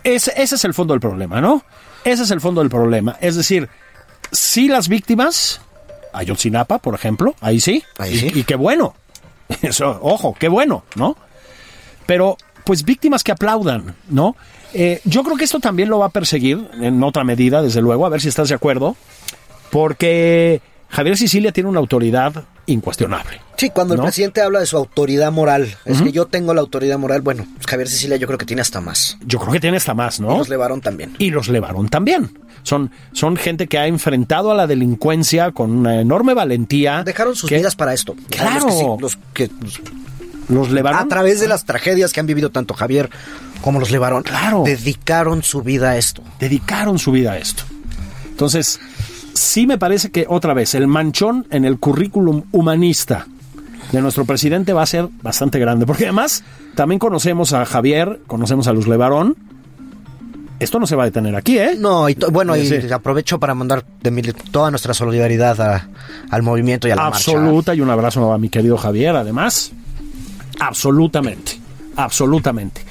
[0.03, 1.63] Ese, ese es el fondo del problema, ¿no?
[2.05, 3.17] Ese es el fondo del problema.
[3.21, 3.69] Es decir,
[4.33, 5.61] si las víctimas,
[6.13, 8.31] Ayotzinapa, por ejemplo, ahí sí, Ahí y, sí.
[8.35, 8.95] y qué bueno.
[9.63, 11.17] Eso, ojo, qué bueno, ¿no?
[12.07, 14.37] Pero, pues víctimas que aplaudan, ¿no?
[14.73, 18.07] Eh, yo creo que esto también lo va a perseguir en otra medida, desde luego,
[18.07, 18.97] a ver si estás de acuerdo,
[19.71, 23.41] porque Javier Sicilia tiene una autoridad incuestionable.
[23.57, 24.03] Sí, cuando ¿No?
[24.03, 27.47] el presidente habla de su autoridad moral, es que yo tengo la autoridad moral, bueno,
[27.69, 29.19] Javier Sicilia yo creo que tiene hasta más.
[29.25, 30.39] Yo creo que tiene hasta más, Y ¿no?
[30.39, 31.15] Los Levarón también.
[31.19, 32.31] y los Levarón también.
[32.63, 37.03] Son, son gente que ha enfrentado a la delincuencia con una enorme valentía.
[37.05, 38.15] Dejaron sus que vidas para esto.
[38.29, 38.67] Claro.
[38.67, 39.81] Los que sí- los que- los-
[40.49, 41.01] Los Levarón.
[41.01, 43.09] a través de las tragedias que han vivido tanto Javier
[43.63, 44.63] como los Levarón, Claro.
[44.65, 46.23] dedicaron su vida a esto.
[46.41, 47.63] dedicaron su vida a esto.
[48.31, 48.81] Entonces,
[49.35, 53.27] sí me parece que otra vez el manchón en el currículum humanista
[53.93, 58.67] de nuestro presidente va a ser bastante grande, porque además también conocemos a Javier, conocemos
[58.69, 59.37] a Luz Levarón.
[60.61, 61.75] Esto no se va a detener aquí, ¿eh?
[61.79, 65.89] No, y bueno, y aprovecho para mandar de mi- toda nuestra solidaridad a-
[66.31, 67.31] al movimiento y a la marcha.
[67.33, 69.73] Absoluta y un abrazo a mi querido Javier, además.
[70.61, 71.53] Absolutamente,
[72.05, 72.83] absolutamente.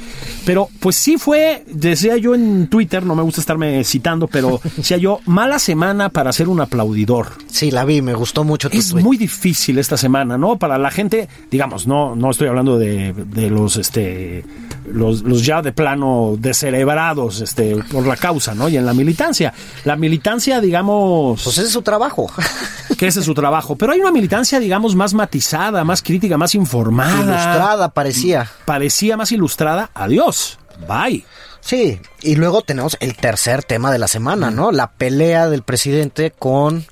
[0.45, 4.97] Pero pues sí fue, decía yo en Twitter, no me gusta estarme citando, pero decía
[4.97, 7.27] yo, mala semana para ser un aplaudidor.
[7.47, 9.03] Sí, la vi, me gustó mucho tu Es tweet.
[9.03, 10.57] muy difícil esta semana, ¿no?
[10.57, 14.43] Para la gente, digamos, no, no estoy hablando de, de los, este,
[14.91, 18.69] los, los ya de plano descerebrados, este, por la causa, ¿no?
[18.69, 19.53] Y en la militancia.
[19.85, 22.31] La militancia, digamos, Pues ese es su trabajo.
[22.97, 23.75] que ese es su trabajo.
[23.75, 27.15] Pero hay una militancia, digamos, más matizada, más crítica, más informada.
[27.21, 28.49] Ilustrada parecía.
[28.65, 29.89] Parecía más ilustrada.
[29.93, 30.59] Adiós.
[30.87, 31.25] Bye.
[31.61, 34.71] Sí, y luego tenemos el tercer tema de la semana, ¿no?
[34.71, 36.85] La pelea del presidente con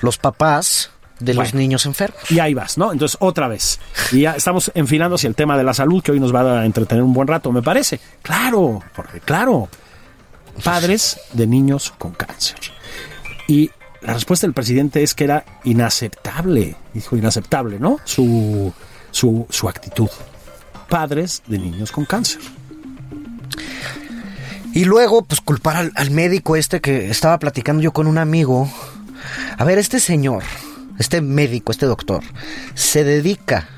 [0.00, 2.30] los papás de los niños enfermos.
[2.30, 2.92] Y ahí vas, ¿no?
[2.92, 3.78] Entonces, otra vez.
[4.10, 6.66] Y ya estamos enfilando hacia el tema de la salud, que hoy nos va a
[6.66, 8.00] entretener un buen rato, me parece.
[8.22, 9.68] Claro, Jorge, claro.
[10.64, 12.58] Padres de niños con cáncer.
[13.46, 17.98] Y la respuesta del presidente es que era inaceptable, dijo inaceptable, ¿no?
[18.04, 18.72] Su,
[19.10, 20.10] su, su actitud.
[20.92, 22.42] Padres de niños con cáncer.
[24.74, 28.70] Y luego, pues culpar al, al médico este que estaba platicando yo con un amigo.
[29.56, 30.42] A ver, este señor,
[30.98, 32.22] este médico, este doctor,
[32.74, 33.68] se dedica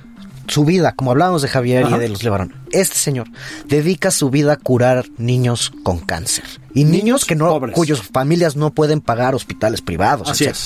[0.49, 1.99] su vida, como hablábamos de Javier Ajá.
[1.99, 3.29] y de los Levarón, este señor
[3.69, 6.64] dedica su vida a curar niños con cáncer.
[6.75, 7.75] Y niños, Niños que no, pobres.
[7.75, 10.29] cuyas familias no pueden pagar hospitales privados.
[10.29, 10.57] Así etc.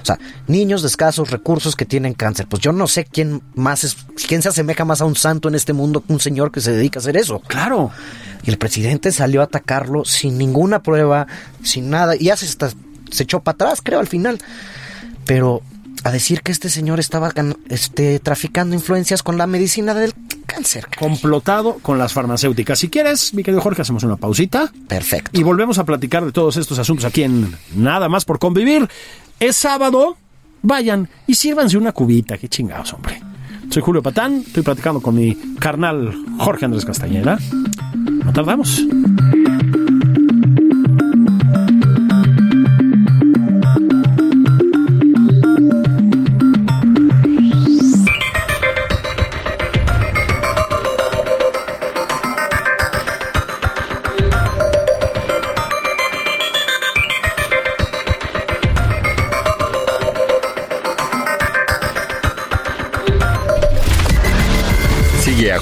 [0.00, 2.46] O sea, niños de escasos recursos que tienen cáncer.
[2.48, 3.96] Pues yo no sé quién más es,
[4.28, 6.70] quién se asemeja más a un santo en este mundo que un señor que se
[6.72, 7.40] dedica a hacer eso.
[7.40, 7.90] Claro.
[8.44, 11.26] Y el presidente salió a atacarlo sin ninguna prueba,
[11.64, 12.14] sin nada.
[12.14, 12.70] Y ya se, está-
[13.10, 14.38] se echó para atrás, creo, al final.
[15.24, 15.62] Pero
[16.04, 17.32] a decir que este señor estaba
[17.68, 20.14] este, traficando influencias con la medicina del
[20.46, 20.86] cáncer.
[20.98, 22.78] Complotado con las farmacéuticas.
[22.78, 24.72] Si quieres, mi querido Jorge, hacemos una pausita.
[24.88, 25.30] Perfecto.
[25.38, 28.88] Y volvemos a platicar de todos estos asuntos aquí en Nada más por convivir.
[29.40, 30.16] Es sábado,
[30.62, 32.38] vayan y sírvanse una cubita.
[32.38, 33.20] Qué chingados, hombre.
[33.70, 37.38] Soy Julio Patán, estoy platicando con mi carnal Jorge Andrés Castañeda.
[38.24, 38.86] No tardamos.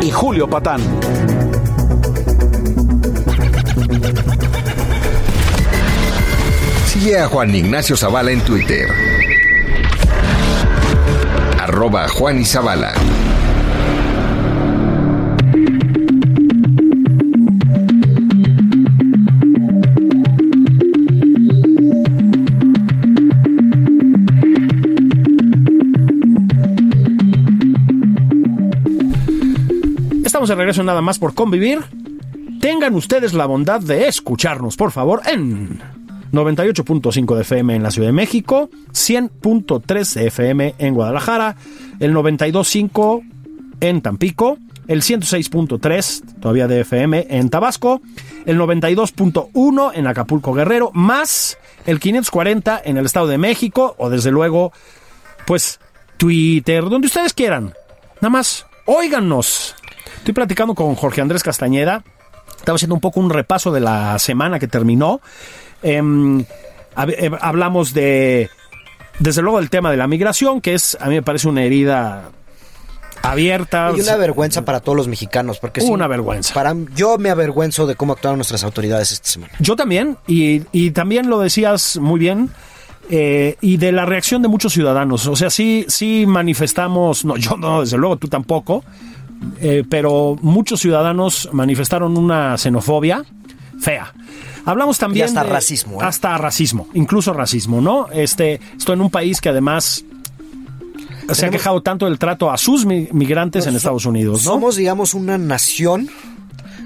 [0.00, 0.80] y Julio Patán.
[6.86, 8.88] Sigue a Juan Ignacio Zavala en Twitter.
[11.58, 12.92] Arroba Juan y Zavala.
[30.54, 31.80] Regreso nada más por convivir.
[32.60, 35.80] Tengan ustedes la bondad de escucharnos, por favor, en
[36.32, 41.56] 98.5 de FM en la Ciudad de México, 100.3 de FM en Guadalajara,
[41.98, 43.22] el 92.5
[43.80, 48.00] en Tampico, el 106.3 todavía de FM en Tabasco,
[48.44, 54.30] el 92.1 en Acapulco Guerrero, más el 540 en el Estado de México, o desde
[54.30, 54.72] luego,
[55.46, 55.80] pues
[56.16, 57.72] Twitter, donde ustedes quieran.
[58.20, 59.74] Nada más, óiganos.
[60.18, 62.04] Estoy platicando con Jorge Andrés Castañeda.
[62.56, 65.20] Estaba haciendo un poco un repaso de la semana que terminó.
[65.82, 68.50] Em, eh, hablamos de,
[69.18, 72.30] desde luego, del tema de la migración, que es, a mí me parece una herida
[73.22, 73.92] abierta.
[73.96, 76.54] Y una vergüenza para todos los mexicanos, porque sí, Una vergüenza.
[76.54, 79.52] Para yo me avergüenzo de cómo actuaron nuestras autoridades esta semana.
[79.58, 82.50] Yo también, y, y también lo decías muy bien,
[83.10, 85.26] eh, y de la reacción de muchos ciudadanos.
[85.26, 88.84] O sea, sí, sí manifestamos, no, yo no, desde luego, tú tampoco,
[89.60, 93.24] eh, pero muchos ciudadanos manifestaron una xenofobia
[93.80, 94.12] fea.
[94.66, 96.04] Hablamos también Y hasta de- racismo, ¿eh?
[96.04, 98.08] hasta racismo, incluso racismo, ¿no?
[98.12, 100.04] Este, esto en un país que además
[101.32, 104.50] se ha quejado tanto del trato a sus mi- migrantes en Estados Unidos, ¿no?
[104.52, 106.08] Somos, digamos, una nación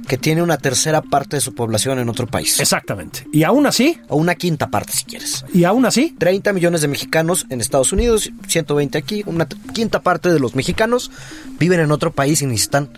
[0.07, 2.61] que tiene una tercera parte de su población en otro país.
[2.61, 3.27] Exactamente.
[3.33, 5.45] Y aún así, O una quinta parte, si quieres.
[5.53, 10.33] y aún así, 30 millones de mexicanos en Estados Unidos, 120 aquí, una quinta parte
[10.33, 11.11] de los mexicanos
[11.59, 12.91] viven en otro país y necesitan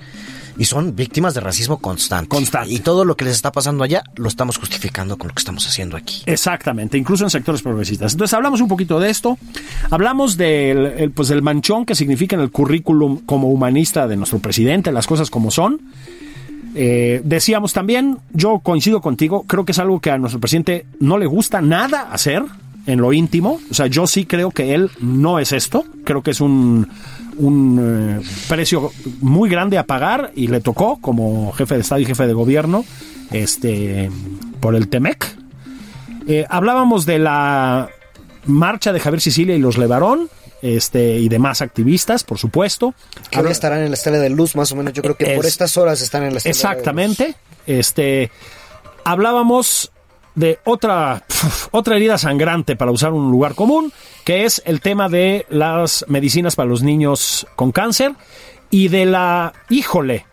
[0.59, 2.29] y son víctimas de racismo constante.
[2.29, 2.71] Constante.
[2.73, 5.67] Y todo lo que les está pasando allá lo estamos justificando con lo que estamos
[5.67, 6.23] haciendo aquí.
[6.25, 8.13] Exactamente, incluso en sectores progresistas.
[8.13, 9.39] Entonces hablamos un poquito de esto,
[9.91, 14.39] hablamos del, el, pues, del manchón que significa en el currículum como humanista de nuestro
[14.39, 15.81] presidente, las cosas como son.
[16.79, 21.17] Eh, decíamos también, yo coincido contigo, creo que es algo que a nuestro presidente no
[21.17, 22.43] le gusta nada hacer
[22.87, 23.59] en lo íntimo.
[23.71, 25.87] O sea, yo sí creo que él no es esto.
[26.05, 26.87] Creo que es un,
[27.39, 32.05] un eh, precio muy grande a pagar y le tocó como jefe de Estado y
[32.05, 32.85] jefe de gobierno
[33.31, 34.11] este,
[34.61, 35.35] por el TEMEC.
[36.27, 37.89] Eh, hablábamos de la
[38.45, 40.29] marcha de Javier Sicilia y los Levarón,
[40.63, 42.95] este, y demás activistas, por supuesto.
[43.31, 44.93] Que Habla- estarán en la estela de luz, más o menos.
[44.93, 47.35] Yo creo que por Es- estas horas están en la estela de Exactamente.
[47.67, 48.31] Este,
[49.05, 49.91] hablábamos
[50.35, 53.93] de otra, pf, otra herida sangrante, para usar un lugar común,
[54.25, 58.13] que es el tema de las medicinas para los niños con cáncer
[58.71, 60.27] y de la, híjole,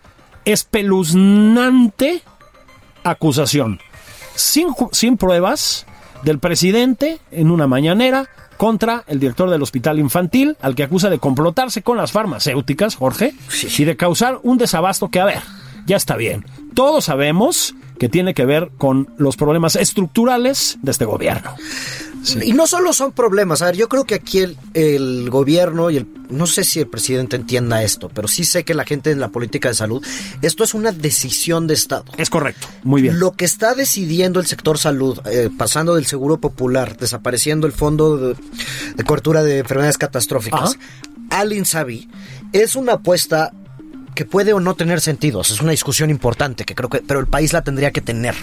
[0.46, 2.22] espeluznante
[3.04, 3.80] acusación,
[4.36, 5.86] sin, sin pruebas,
[6.24, 8.30] del presidente en una mañanera
[8.64, 13.34] contra el director del hospital infantil, al que acusa de complotarse con las farmacéuticas, Jorge,
[13.78, 15.42] y de causar un desabasto que, a ver,
[15.86, 16.46] ya está bien.
[16.74, 21.54] Todos sabemos que tiene que ver con los problemas estructurales de este gobierno.
[22.42, 25.98] Y no solo son problemas, a ver, yo creo que aquí el, el gobierno y
[25.98, 29.20] el, no sé si el presidente entienda esto, pero sí sé que la gente en
[29.20, 30.06] la política de salud,
[30.42, 32.06] esto es una decisión de Estado.
[32.18, 33.20] Es correcto, muy bien.
[33.20, 38.18] Lo que está decidiendo el sector salud, eh, pasando del seguro popular, desapareciendo el fondo
[38.18, 38.36] de,
[38.96, 40.78] de cobertura de enfermedades catastróficas,
[41.30, 42.10] al INSABI,
[42.54, 43.52] es una apuesta
[44.14, 45.40] que puede o no tener sentido.
[45.40, 48.02] O sea, es una discusión importante que creo que, pero el país la tendría que
[48.02, 48.36] tener.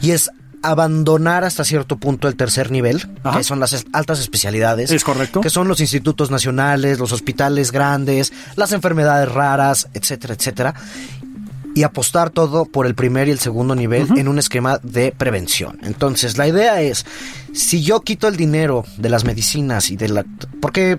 [0.00, 0.30] Y es
[0.62, 3.38] abandonar hasta cierto punto el tercer nivel, Ajá.
[3.38, 4.90] que son las altas especialidades.
[4.90, 5.40] Es correcto.
[5.40, 10.74] Que son los institutos nacionales, los hospitales grandes, las enfermedades raras, etcétera, etcétera
[11.74, 15.78] y apostar todo por el primer y el segundo nivel en un esquema de prevención.
[15.82, 17.06] Entonces, la idea es,
[17.52, 20.24] si yo quito el dinero de las medicinas y de la...
[20.60, 20.98] Porque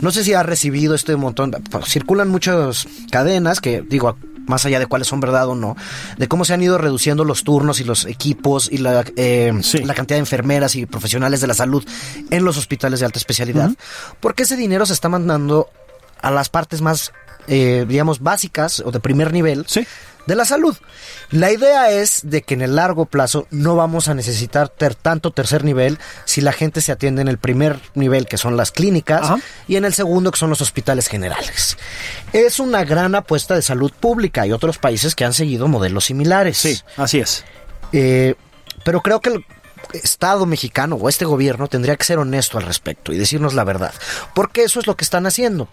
[0.00, 1.52] no sé si ha recibido este montón,
[1.84, 4.16] circulan muchas cadenas que, digo,
[4.48, 5.76] más allá de cuáles son verdad o no,
[6.16, 9.78] de cómo se han ido reduciendo los turnos y los equipos y la, eh, Sí.
[9.84, 11.84] la cantidad de enfermeras y profesionales de la salud
[12.30, 13.70] en los hospitales de alta especialidad,
[14.20, 15.68] porque ese dinero se está mandando
[16.20, 17.12] a las partes más
[17.50, 19.86] eh, digamos, básicas o de primer nivel Sí.
[20.28, 20.76] De la salud.
[21.30, 25.32] La idea es de que en el largo plazo no vamos a necesitar ter- tanto
[25.32, 29.22] tercer nivel si la gente se atiende en el primer nivel, que son las clínicas,
[29.22, 29.38] Ajá.
[29.66, 31.76] y en el segundo, que son los hospitales generales.
[32.32, 34.42] Es una gran apuesta de salud pública.
[34.42, 36.58] Hay otros países que han seguido modelos similares.
[36.58, 37.44] Sí, así es.
[37.92, 38.34] Eh,
[38.84, 39.44] pero creo que el
[39.94, 43.94] Estado mexicano o este gobierno tendría que ser honesto al respecto y decirnos la verdad.
[44.34, 45.68] Porque eso es lo que están haciendo.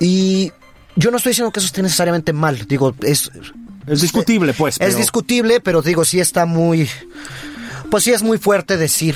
[0.00, 0.52] Y
[0.94, 2.66] yo no estoy diciendo que eso esté necesariamente mal.
[2.66, 3.30] Digo, es.
[3.86, 4.76] Es discutible, pues.
[4.80, 6.88] Es discutible, pero digo, sí está muy.
[7.90, 9.14] Pues sí es muy fuerte decir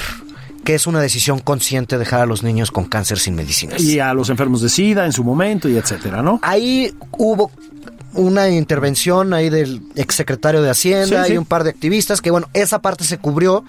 [0.64, 3.80] que es una decisión consciente dejar a los niños con cáncer sin medicinas.
[3.82, 6.38] Y a los enfermos de SIDA en su momento y etcétera, ¿no?
[6.42, 7.50] Ahí hubo
[8.12, 11.34] una intervención ahí del exsecretario de Hacienda Sí, sí.
[11.34, 13.64] y un par de activistas que bueno, esa parte se cubrió.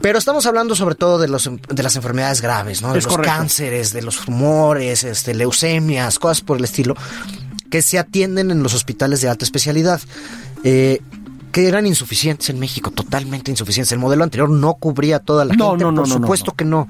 [0.00, 2.92] Pero estamos hablando sobre todo de, los, de las enfermedades graves, ¿no?
[2.92, 3.36] De Es los correcto.
[3.36, 6.96] cánceres, de los tumores, este, leucemias, cosas por el estilo,
[7.72, 9.98] que se atienden en los hospitales de alta especialidad.
[10.62, 11.00] Eh,
[11.52, 13.92] que eran insuficientes en México, totalmente insuficientes.
[13.92, 16.86] El modelo anterior no cubría toda la No, gente, no, no, por supuesto que no.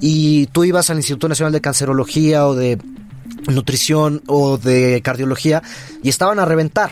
[0.00, 2.78] Y tú ibas al Instituto Nacional de Cancerología o de
[3.48, 5.62] nutrición o de cardiología
[6.02, 6.90] y estaban a reventar.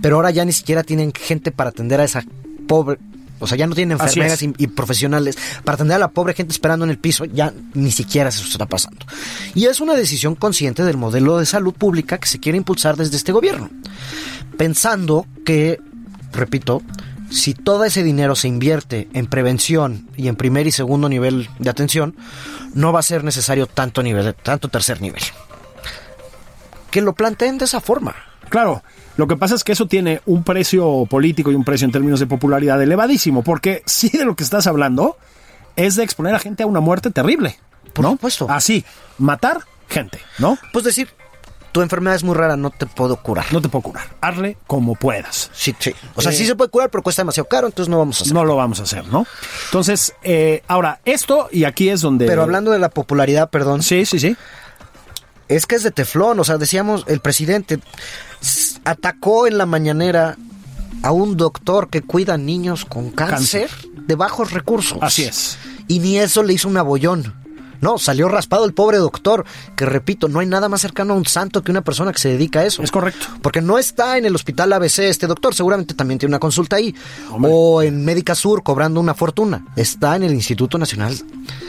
[0.00, 2.24] Pero ahora ya ni siquiera tienen gente para atender a esa
[2.66, 2.98] pobre...
[3.40, 6.52] O sea, ya no tienen enfermeras y, y profesionales para atender a la pobre gente
[6.52, 7.24] esperando en el piso.
[7.24, 9.06] Ya ni siquiera eso está pasando.
[9.54, 13.16] Y es una decisión consciente del modelo de salud pública que se quiere impulsar desde
[13.16, 13.70] este gobierno.
[14.56, 15.80] Pensando que,
[16.32, 16.82] repito,
[17.30, 21.70] si todo ese dinero se invierte en prevención y en primer y segundo nivel de
[21.70, 22.16] atención,
[22.74, 25.22] no va a ser necesario tanto nivel, tanto tercer nivel.
[26.90, 28.14] Que lo planteen de esa forma.
[28.48, 28.82] Claro,
[29.16, 32.20] lo que pasa es que eso tiene un precio político y un precio en términos
[32.20, 35.16] de popularidad elevadísimo, porque sí de lo que estás hablando
[35.76, 37.56] es de exponer a gente a una muerte terrible.
[37.92, 38.12] Por ¿no?
[38.12, 38.46] supuesto.
[38.50, 38.84] Así,
[39.18, 40.58] matar gente, ¿no?
[40.72, 41.08] Pues decir,
[41.72, 43.46] tu enfermedad es muy rara, no te puedo curar.
[43.52, 44.06] No te puedo curar.
[44.20, 45.50] Hazle como puedas.
[45.52, 45.94] Sí, sí.
[46.14, 48.24] O sea, Eh, sí se puede curar, pero cuesta demasiado caro, entonces no vamos a
[48.24, 48.34] hacer.
[48.34, 49.26] No lo vamos a hacer, ¿no?
[49.66, 52.26] Entonces, eh, ahora, esto, y aquí es donde...
[52.26, 54.36] Pero hablando de la popularidad, perdón, Sí, sí, sí.
[55.48, 56.38] Es que es de teflón.
[56.40, 57.80] O sea, decíamos, el presidente
[58.84, 60.36] atacó en la mañanera
[61.02, 63.70] a un doctor que cuida niños con cáncer,
[64.06, 64.98] de bajos recursos.
[65.00, 65.58] Así es.
[65.86, 67.34] Y ni eso le hizo un abollón.
[67.80, 69.44] No, salió raspado el pobre doctor,
[69.76, 72.30] que repito, no hay nada más cercano a un santo que una persona que se
[72.30, 72.82] dedica a eso.
[72.82, 73.26] Es correcto.
[73.42, 76.94] Porque no está en el hospital ABC este doctor, seguramente también tiene una consulta ahí.
[77.30, 77.50] Hombre.
[77.54, 79.64] O en Médica Sur cobrando una fortuna.
[79.76, 81.14] Está en el Instituto Nacional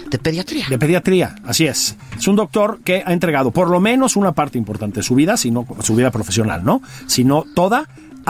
[0.10, 0.66] de Pediatría.
[0.70, 1.96] De pediatría, así es.
[2.18, 5.38] Es un doctor que ha entregado por lo menos una parte importante de su vida,
[5.38, 6.82] si no su vida profesional, ¿no?
[7.08, 7.88] Sino toda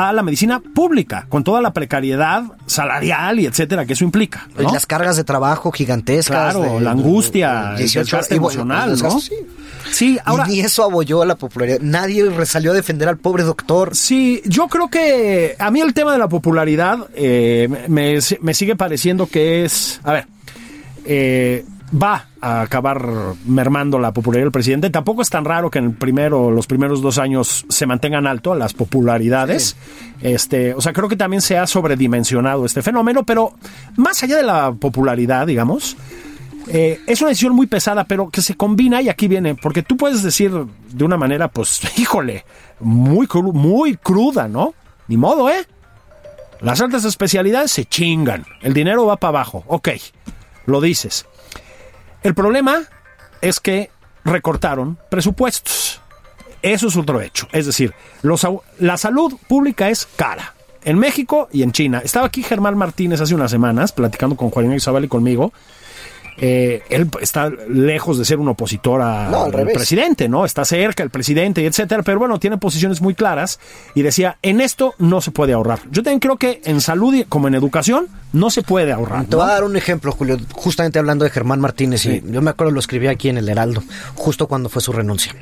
[0.08, 4.48] a la medicina pública, con toda la precariedad salarial y etcétera que eso implica.
[4.58, 6.54] Las cargas de trabajo gigantescas.
[6.54, 9.20] Claro, de- la angustia, de- el bueno, emocional, ¿no?
[9.20, 9.34] sí.
[9.92, 10.46] Sí, ahora.
[10.48, 11.80] y ni eso abolló a la popularidad.
[11.82, 13.96] Nadie salió a defender al pobre doctor.
[13.96, 18.76] Sí, yo creo que a mí el tema de la popularidad eh, me, me sigue
[18.76, 20.28] pareciendo que es, a ver,
[21.06, 23.04] eh, va a acabar
[23.45, 24.89] mermando la popularidad del presidente.
[24.89, 28.54] Tampoco es tan raro que en el primero, los primeros dos años se mantengan alto
[28.56, 29.75] las popularidades.
[30.21, 33.54] Este, o sea, creo que también se ha sobredimensionado este fenómeno, pero
[33.97, 35.97] más allá de la popularidad, digamos,
[36.67, 39.97] eh, es una decisión muy pesada, pero que se combina y aquí viene, porque tú
[39.97, 40.52] puedes decir
[40.91, 42.45] de una manera, pues, híjole,
[42.80, 44.73] muy, cru- muy cruda, ¿no?
[45.08, 45.65] Ni modo, ¿eh?
[46.62, 49.89] Las altas especialidades se chingan, el dinero va para abajo, ok,
[50.65, 51.25] lo dices.
[52.23, 52.84] El problema
[53.41, 53.91] es que
[54.25, 56.01] recortaron presupuestos.
[56.62, 57.47] Eso es otro hecho.
[57.51, 58.45] Es decir, los
[58.79, 60.53] la salud pública es cara.
[60.84, 62.01] En México y en China.
[62.03, 65.53] Estaba aquí Germán Martínez hace unas semanas platicando con Juan Zavala y conmigo.
[66.41, 70.45] Eh, él está lejos de ser un opositor No, al presidente, ¿no?
[70.45, 73.60] Está cerca el presidente y etcétera, pero bueno, tiene posiciones muy claras
[73.95, 75.80] y decía, en esto no se puede ahorrar.
[75.91, 79.25] Yo también creo que en salud y como en educación no se puede ahorrar.
[79.25, 79.38] Te ¿no?
[79.38, 82.71] voy a dar un ejemplo, Julio, justamente hablando de Germán Martínez, y yo me acuerdo
[82.71, 83.84] lo escribí aquí en el Heraldo,
[84.15, 85.36] justo cuando fue su renuncia.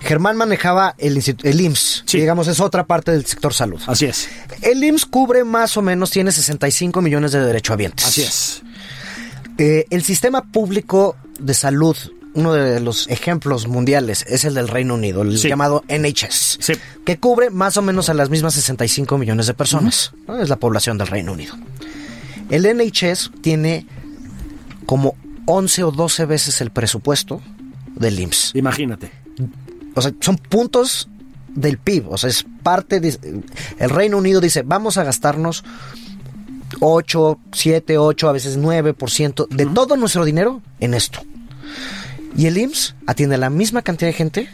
[0.00, 2.18] Germán manejaba el, el IMSS, Sí.
[2.20, 3.80] digamos, es otra parte del sector salud.
[3.86, 4.28] Así es,
[4.60, 8.06] El IMSS cubre más o menos, tiene 65 millones de derechohabientes.
[8.06, 8.62] así es.
[9.58, 11.96] Eh, el sistema público de salud,
[12.34, 15.48] uno de los ejemplos mundiales, es el del Reino Unido, el Sí.
[15.48, 16.72] llamado NHS, Sí.
[17.04, 20.12] que cubre más o menos a las mismas 65 millones de personas.
[20.26, 20.40] ¿no?
[20.40, 21.54] Es la población del Reino Unido.
[22.50, 23.86] El NHS tiene
[24.86, 25.14] como
[25.46, 27.40] 11 o 12 veces el presupuesto
[27.94, 28.52] del IMSS.
[28.54, 29.10] Imagínate.
[29.94, 31.08] O sea, son puntos
[31.54, 32.08] del PIB.
[32.10, 33.16] O sea, es parte de...
[33.78, 35.62] El Reino Unido dice, vamos a gastarnos
[36.80, 41.20] 8, 7, 8, a veces 9% de todo nuestro dinero en esto.
[42.36, 44.48] Y el IMSS atiende a la misma cantidad de gente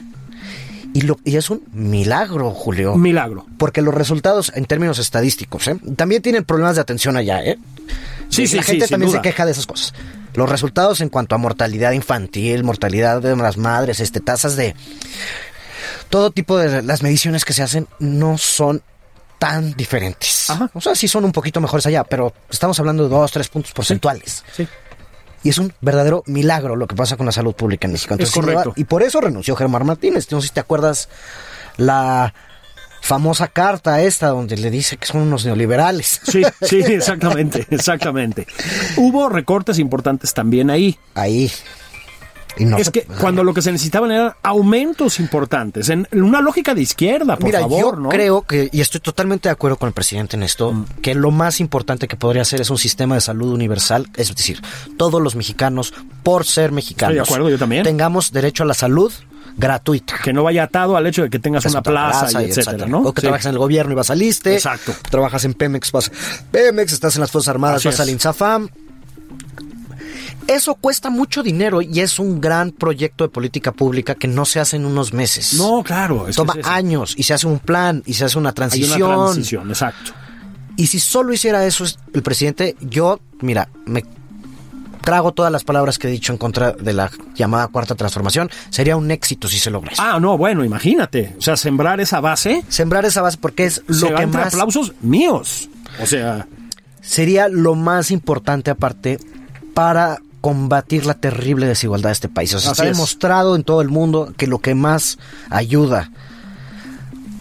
[0.93, 2.95] Y, lo, y es un milagro, Julio.
[2.97, 3.47] Milagro.
[3.59, 5.79] Porque los resultados en términos estadísticos, ¿eh?
[5.97, 7.59] también tienen problemas de atención allá, ¿eh?
[8.29, 9.95] Sí, sí, La sí, gente también se queja de esas cosas.
[10.35, 14.75] Los resultados en cuanto a mortalidad infantil, mortalidad de las madres, este, tasas de
[16.09, 18.83] todo tipo de las mediciones que se hacen no son
[19.41, 20.51] tan diferentes.
[20.51, 20.70] Ajá.
[20.74, 23.72] O sea, sí son un poquito mejores allá, pero estamos hablando de dos, tres puntos
[23.72, 24.45] porcentuales.
[24.55, 24.68] Sí.
[25.43, 28.14] Y es un verdadero milagro lo que pasa con la salud pública en México.
[28.18, 28.74] Es correcto.
[28.76, 30.30] y por eso renunció Germán Martínez.
[30.30, 31.09] No sé si te acuerdas
[31.78, 32.34] la
[33.01, 36.20] famosa carta esta donde le dice que son unos neoliberales.
[36.22, 38.47] Sí, sí, exactamente, exactamente.
[38.99, 40.99] Hubo recortes importantes también ahí.
[41.14, 41.51] Ahí.
[42.61, 46.41] Y no es se- que cuando lo que se necesitaban eran aumentos importantes, en una
[46.41, 48.09] lógica de izquierda, por Mira, favor, yo ¿no?
[48.11, 50.85] creo que, y estoy totalmente de acuerdo con el presidente en esto, Mm.
[51.03, 54.61] que lo más importante que podría hacer es un sistema de salud universal, es decir,
[54.97, 55.93] todos los mexicanos,
[56.23, 57.83] por ser mexicanos, Estoy de acuerdo, yo también.
[57.83, 59.13] tengamos derecho a la salud
[59.57, 60.15] gratuita.
[60.23, 62.87] Que no vaya atado al hecho de que tengas Es una plaza, y etcétera, etcétera.
[62.87, 63.01] ¿no?
[63.01, 63.27] O que Sí.
[63.27, 64.55] trabajas en el gobierno y vas al ISSSTE.
[64.55, 64.95] Exacto.
[65.11, 66.11] Trabajas en Pemex, vas
[66.51, 68.01] Pemex, estás en las Fuerzas Armadas, Así vas es.
[68.01, 68.69] al INSAFAM.
[70.51, 74.59] Eso cuesta mucho dinero y es un gran proyecto de política pública que no se
[74.59, 75.55] hace en unos meses.
[75.55, 76.26] No, claro.
[76.26, 79.03] es Toma es años y se hace un plan y se hace una Hay transición.
[79.12, 80.11] una transición, exacto.
[80.76, 84.03] Y si solo hiciera eso es- el presidente, yo, mira, me
[85.05, 88.51] trago todas las palabras que he dicho en contra de la llamada cuarta transformación.
[88.70, 90.03] Sería un éxito si se logra eso.
[90.03, 91.34] Ah, no, bueno, imagínate.
[91.38, 95.68] O sea, sembrar esa base Sembrar esa base porque es lo que más aplausos míos.
[96.03, 96.46] O sea,
[97.03, 99.18] sería lo más importante aparte
[99.74, 102.55] para combatir la terrible desigualdad de este país.
[102.55, 102.97] O sea, está es.
[102.97, 105.18] demostrado en todo el mundo que lo que más
[105.51, 106.11] ayuda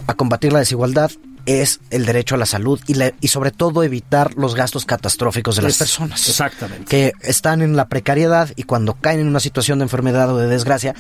[0.08, 1.12] a combatir la desigualdad
[1.50, 5.56] es el derecho a la salud y, la- y sobre todo evitar los gastos catastróficos
[5.56, 6.28] de las Es- personas.
[6.30, 6.86] exactamente.
[6.86, 10.47] Que están en la precariedad y cuando caen en una situación de enfermedad o de
[10.47, 10.95] desgracia,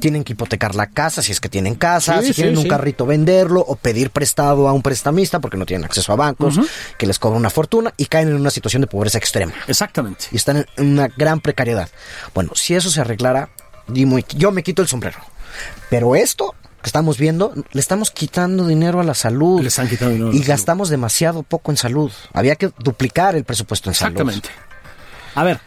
[0.00, 2.64] tienen que hipotecar la casa, si es que tienen casa, Sí, si sí, tienen un
[2.64, 2.68] sí.
[2.68, 6.60] carrito venderlo o pedir prestado a un prestamista porque no tienen acceso a bancos,
[6.98, 10.26] que les cobra una fortuna y caen en una situación de pobreza extrema exactamente.
[10.32, 11.88] y están en una gran precariedad.
[12.34, 13.48] Bueno, si eso se arreglara,
[13.88, 15.18] yo me quito el sombrero.
[15.88, 16.54] Pero esto
[16.86, 19.60] que estamos viendo, le estamos quitando dinero a la salud.
[19.60, 20.46] Le están quitando dinero Y salud.
[20.48, 22.12] gastamos demasiado poco en salud.
[22.32, 24.12] Había que duplicar el presupuesto en salud.
[24.12, 24.48] Exactamente.
[25.34, 25.58] A ver,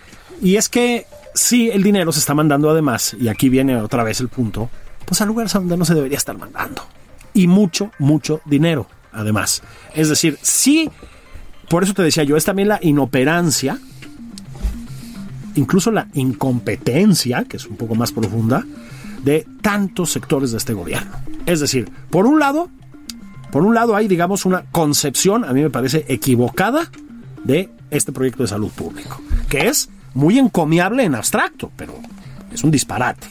[0.42, 4.22] y es que sí, el dinero se está mandando además, y aquí viene otra vez
[4.22, 4.70] el punto,
[5.04, 6.86] pues a lugares a donde no se debería estar mandando.
[7.34, 9.62] Y mucho, mucho dinero, además.
[9.94, 10.90] Es decir, sí,
[11.68, 13.78] por eso te decía yo, es también la inoperancia,
[15.56, 18.66] incluso la incompetencia, que es un poco más profunda,
[19.24, 21.12] de tantos sectores de este gobierno.
[21.46, 22.70] Es decir, por un lado,
[23.52, 26.90] por un lado hay, digamos, una concepción, a mí me parece equivocada,
[27.44, 31.96] de este proyecto de salud público, que es muy encomiable en abstracto, pero
[32.52, 33.28] es un disparate.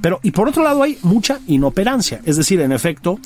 [0.00, 3.18] Pero, y por otro lado hay mucha inoperancia, es decir, en efecto,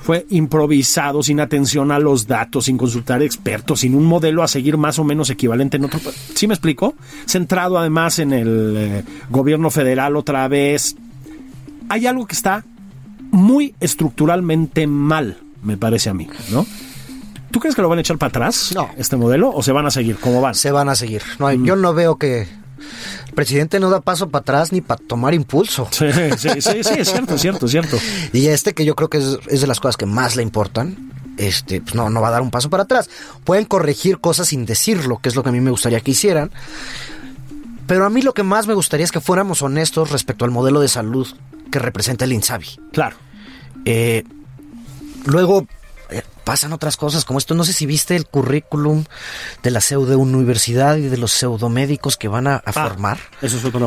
[0.00, 4.76] fue improvisado, sin atención a los datos, sin consultar expertos, sin un modelo a seguir
[4.76, 6.00] más o menos equivalente en otro.
[6.34, 6.94] ¿Sí me explico?
[7.26, 10.96] Centrado además en el eh, gobierno federal otra vez.
[11.88, 12.64] Hay algo que está
[13.30, 16.66] muy estructuralmente mal, me parece a mí, ¿no?
[17.50, 18.90] ¿Tú crees que lo van a echar para atrás, No.
[18.98, 20.54] este modelo, o se van a seguir como van?
[20.54, 21.22] Se van a seguir.
[21.38, 21.64] No Mm.
[21.64, 25.88] Yo no veo que el presidente no da paso para atrás ni para tomar impulso.
[25.90, 27.96] Sí, sí, sí, sí, es cierto, es cierto, es cierto.
[28.32, 31.10] Y este que yo creo que es, es de las cosas que más le importan,
[31.38, 33.08] este, pues no, no va a dar un paso para atrás.
[33.44, 36.50] Pueden corregir cosas sin decirlo, que es lo que a mí me gustaría que hicieran.
[37.86, 40.80] Pero a mí lo que más me gustaría es que fuéramos honestos respecto al modelo
[40.80, 41.26] de salud
[41.70, 42.80] que representa el INSABI.
[42.92, 43.16] Claro.
[43.84, 44.24] Eh,
[45.24, 45.66] luego
[46.10, 47.54] eh, pasan otras cosas como esto.
[47.54, 49.04] No sé si viste el currículum
[49.62, 53.18] de la pseudo universidad y de los pseudomédicos que van a, a Ah, formar.
[53.42, 53.86] Eso es otro,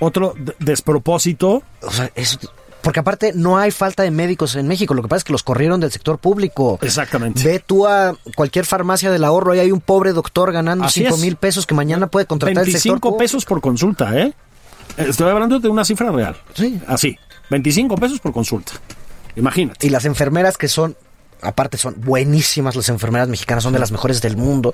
[0.00, 1.62] otro despropósito.
[1.82, 2.38] O sea, es,
[2.82, 4.94] porque aparte no hay falta de médicos en México.
[4.94, 6.78] Lo que pasa es que los corrieron del sector público.
[6.80, 7.42] Exactamente.
[7.42, 11.16] Ve tú a cualquier farmacia del ahorro, ahí hay un pobre doctor ganando Así 5
[11.16, 11.20] es.
[11.20, 14.32] mil pesos que mañana puede contratar el sector 25 pesos por consulta, ¿eh?
[14.96, 16.36] Estoy hablando de una cifra real.
[16.54, 16.80] Sí.
[16.86, 17.16] Así.
[17.50, 18.72] 25 pesos por consulta.
[19.36, 19.86] Imagínate.
[19.86, 20.96] Y las enfermeras que son,
[21.42, 24.72] aparte son buenísimas, las enfermeras mexicanas son de las mejores del mundo.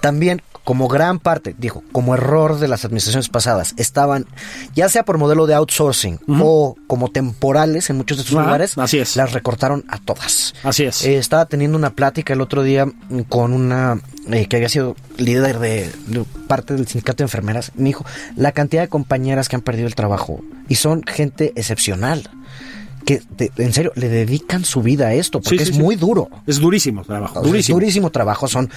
[0.00, 4.26] También, como gran parte, digo, como error de las administraciones pasadas, estaban,
[4.74, 8.98] ya sea por modelo de outsourcing o como temporales en muchos de Ajá, lugares, así
[8.98, 9.16] es.
[9.16, 10.54] las recortaron a todas.
[10.62, 11.04] Así es.
[11.04, 12.86] Eh, estaba teniendo una plática el otro día
[13.28, 14.00] con una
[14.30, 17.72] eh, que había sido líder de, de parte del sindicato de enfermeras.
[17.74, 18.04] Me dijo
[18.36, 22.30] la cantidad de compañeras que han perdido el trabajo y son gente excepcional.
[23.04, 23.20] Que
[23.56, 26.28] en serio le dedican su vida a esto porque Sí, sí, es muy duro.
[26.46, 27.40] Es durísimo trabajo.
[27.40, 28.10] O sea, es durísimo.
[28.10, 28.70] trabajo, son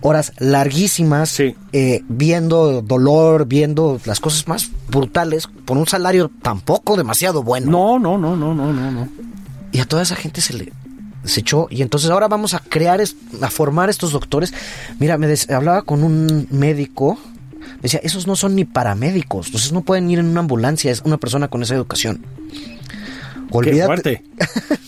[0.00, 1.30] horas larguísimas
[1.72, 7.70] eh, viendo dolor, viendo las cosas más brutales por un salario tampoco demasiado bueno.
[7.70, 9.08] No, no, no, no, no, no, no.
[9.72, 10.72] Y a toda esa gente se le
[11.24, 11.66] se echó.
[11.70, 13.00] Y entonces ahora vamos a crear,
[13.42, 14.54] a formar estos doctores.
[14.98, 17.18] Mira, me des- hablaba con un médico.
[17.82, 19.46] Decía, esos no son ni paramédicos.
[19.46, 20.90] Entonces no pueden ir en una ambulancia.
[20.90, 22.24] Es una persona con esa educación.
[23.50, 23.86] Qué Olvídate.
[23.86, 24.24] fuerte.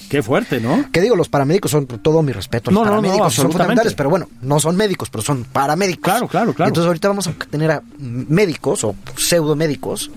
[0.09, 0.85] Qué fuerte, ¿no?
[0.93, 2.71] Que digo, los paramédicos son todo mi respeto.
[2.71, 6.03] Los No, no, no, paramédicos son fundamentales, pero bueno, no son médicos, pero son paramédicos.
[6.05, 6.69] Claro, claro, claro.
[6.69, 10.11] Entonces ahorita vamos a tener a médicos o pseudo médicos.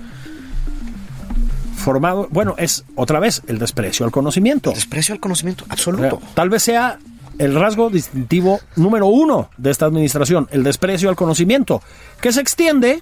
[1.75, 4.71] Formado, bueno, es otra vez el desprecio al conocimiento.
[4.71, 6.21] Desprecio al conocimiento absoluto.
[6.33, 6.97] Tal vez sea
[7.39, 11.81] el rasgo distintivo número uno de esta administración, el desprecio al conocimiento,
[12.21, 13.01] que se extiende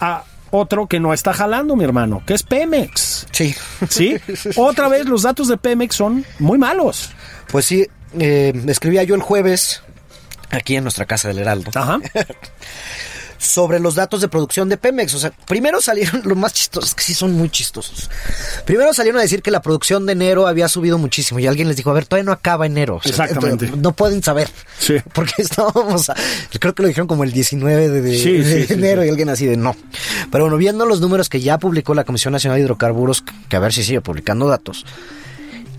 [0.00, 3.26] a otro que no está jalando, mi hermano, que es Pemex.
[3.30, 3.54] Sí.
[3.88, 4.16] ¿Sí?
[4.56, 7.10] Otra vez los datos de Pemex son muy malos.
[7.50, 7.86] Pues sí,
[8.18, 9.82] eh, escribía yo el jueves
[10.50, 11.98] aquí en nuestra casa del Heraldo Ajá.
[13.38, 15.14] sobre los datos de producción de Pemex.
[15.14, 18.10] O sea, primero salieron, lo más chistoso, es que sí son muy chistosos.
[18.64, 21.76] Primero salieron a decir que la producción de enero había subido muchísimo y alguien les
[21.76, 22.96] dijo, a ver, todavía no acaba enero.
[22.96, 23.70] O sea, Exactamente.
[23.76, 24.48] No pueden saber.
[24.78, 24.96] Sí.
[25.14, 26.16] Porque estábamos, a-
[26.58, 29.06] creo que lo dijeron como el 19 de, de- Sí, de sí, sí, enero sí.
[29.08, 29.74] y alguien así de no.
[30.30, 33.60] Pero bueno, viendo los números que ya publicó la Comisión Nacional de Hidrocarburos, que a
[33.60, 34.84] ver si sigue publicando datos.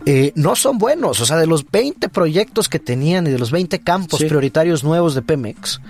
[0.06, 1.20] Eh, no son buenos.
[1.22, 4.26] O sea, de los 20 proyectos que tenían y de los 20 campos Sí.
[4.26, 5.82] prioritarios nuevos de Pemex,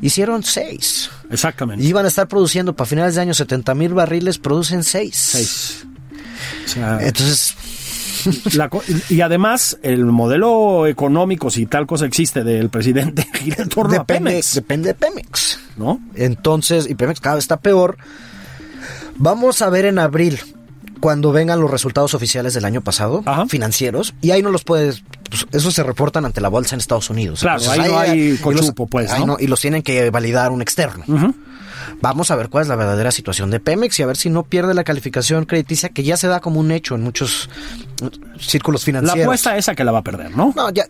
[0.00, 1.10] hicieron 6.
[1.30, 1.84] Exactamente.
[1.84, 5.14] Y iban a estar produciendo para finales de año 70 mil barriles, producen 6.
[5.16, 5.86] Seis.
[6.64, 7.54] O sea, Entonces,
[8.54, 8.70] la
[9.08, 13.98] y además, el modelo económico, si tal cosa existe, del presidente gira en torno a
[13.98, 14.54] depende, Pemex.
[14.54, 15.58] depende de Pemex.
[15.76, 16.00] ¿No?
[16.14, 17.96] Entonces, y Pemex cada vez está peor.
[19.16, 20.38] Vamos a ver en abril,
[21.00, 23.46] cuando vengan los resultados oficiales del año pasado, Ajá.
[23.46, 27.10] financieros, y ahí no los puedes, pues, esos se reportan ante la bolsa en Estados
[27.10, 27.40] Unidos.
[27.40, 29.36] Claro, ahí no hay los- cochupo, pues, ¿no?
[29.38, 31.04] y los tienen que validar un externo.
[32.00, 34.44] Vamos a ver cuál es la verdadera situación de Pemex y a ver si no
[34.44, 37.48] pierde la calificación crediticia que ya se da como un hecho en muchos
[38.02, 39.24] eh, círculos La financieros.
[39.24, 40.52] apuesta es a que la va a perder, ¿no?
[40.54, 40.84] No, ya,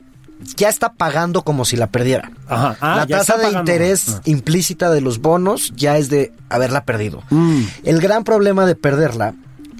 [0.57, 2.31] ya está pagando como si la perdiera.
[2.47, 2.77] Ajá.
[2.81, 3.61] Ah, la tasa de pagando.
[3.61, 4.21] interés Ah.
[4.25, 7.23] implícita de los bonos ya es de haberla perdido.
[7.31, 7.63] Mm.
[7.85, 9.35] El gran problema de perderla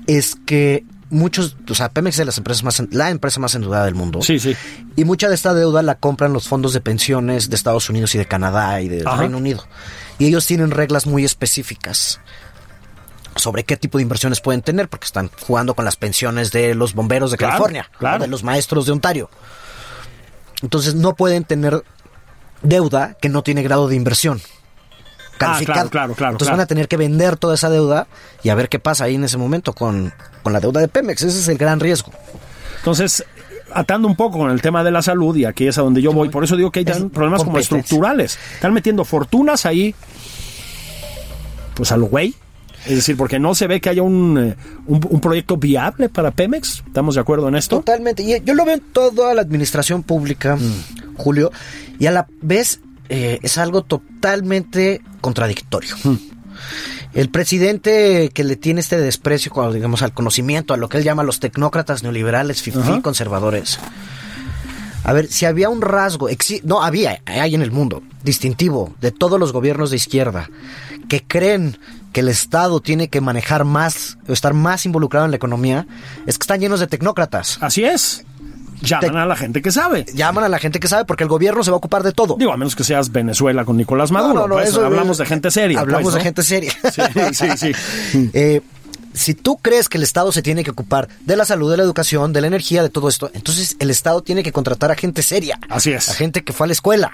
[0.09, 3.55] es que muchos, o sea, Pemex es de las empresas más, en- la empresa más
[3.55, 4.21] endeudada del mundo.
[4.23, 4.57] Sí, sí.
[4.97, 8.19] Y mucha de esta deuda la compran los fondos de pensiones de Estados Unidos y
[8.19, 9.19] de Canadá y Ajá.
[9.19, 9.65] Reino Unido.
[10.19, 12.21] Y ellos tienen reglas muy específicas
[13.37, 16.93] sobre qué tipo de inversiones pueden tener, porque están jugando con las pensiones de los
[16.95, 17.89] bomberos de Claro, California,
[18.19, 19.31] de los maestros de Ontario.
[20.63, 21.85] Entonces no pueden tener
[22.63, 24.41] deuda que no tiene grado de inversión.
[25.41, 28.07] Ah, claro, claro, claro, Entonces van a tener que vender toda esa deuda
[28.43, 30.13] y a ver qué pasa ahí en ese momento con,
[30.43, 31.23] con la deuda de Pemex.
[31.23, 32.13] Ese es el gran riesgo.
[32.79, 33.25] Entonces,
[33.73, 36.13] atando un poco con el tema de la salud, y aquí es a donde yo
[36.13, 38.39] voy, por eso digo que hay Es problemas como estructurales.
[38.55, 39.95] Están metiendo fortunas ahí,
[41.75, 42.35] pues a lo güey.
[42.87, 46.31] Es decir, porque no se ve que haya un, eh, un, un proyecto viable para
[46.31, 46.85] Pemex.
[46.87, 47.77] ¿Estamos de acuerdo en esto?
[47.79, 48.23] Totalmente.
[48.23, 51.17] Y yo lo veo en toda la administración pública, Mm.
[51.17, 51.51] Julio,
[51.99, 55.97] y a la vez eh, es algo totalmente contradictorio.
[56.05, 56.17] Mm.
[57.15, 61.05] El presidente que le tiene este desprecio, cuando, digamos, al conocimiento, a lo que él
[61.05, 63.79] llama los tecnócratas neoliberales, fifí, conservadores.
[65.05, 66.29] A ver, si había un rasgo,
[66.65, 70.51] no había, hay en el mundo, distintivo de todos los gobiernos de izquierda
[71.09, 71.79] que creen
[72.13, 75.87] que el Estado tiene que manejar más o estar más involucrado en la economía,
[76.27, 77.59] es que están llenos de tecnócratas.
[77.63, 78.25] Así es.
[78.81, 80.05] Llaman Te- a la gente que sabe.
[80.15, 82.37] Llaman a la gente que sabe porque el gobierno se va a ocupar de todo.
[82.39, 84.35] Digo, a menos que seas Venezuela con Nicolás Maduro.
[84.35, 85.81] No, no, no, pues, eso- hablamos de gente seria.
[85.81, 86.25] Hablamos pues, de ¿no?
[86.25, 86.73] gente seria.
[86.93, 87.03] Sí,
[87.33, 88.31] sí, sí.
[88.33, 88.61] Eh,
[89.15, 91.83] si tú crees que el Estado se tiene que ocupar de la salud, de la
[91.83, 95.23] educación, de la energía, de todo esto, entonces el Estado tiene que contratar a gente
[95.23, 95.59] seria.
[95.69, 96.09] Así es.
[96.09, 97.13] A gente que fue a la escuela,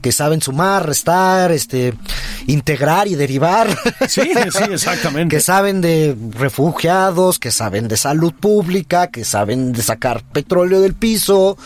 [0.00, 1.94] que saben sumar, restar, este,
[2.46, 3.68] integrar y derivar.
[4.08, 4.22] Sí,
[4.52, 5.36] sí, exactamente.
[5.36, 10.94] que saben de refugiados, que saben de salud pública, que saben de sacar petróleo del
[10.94, 11.56] piso,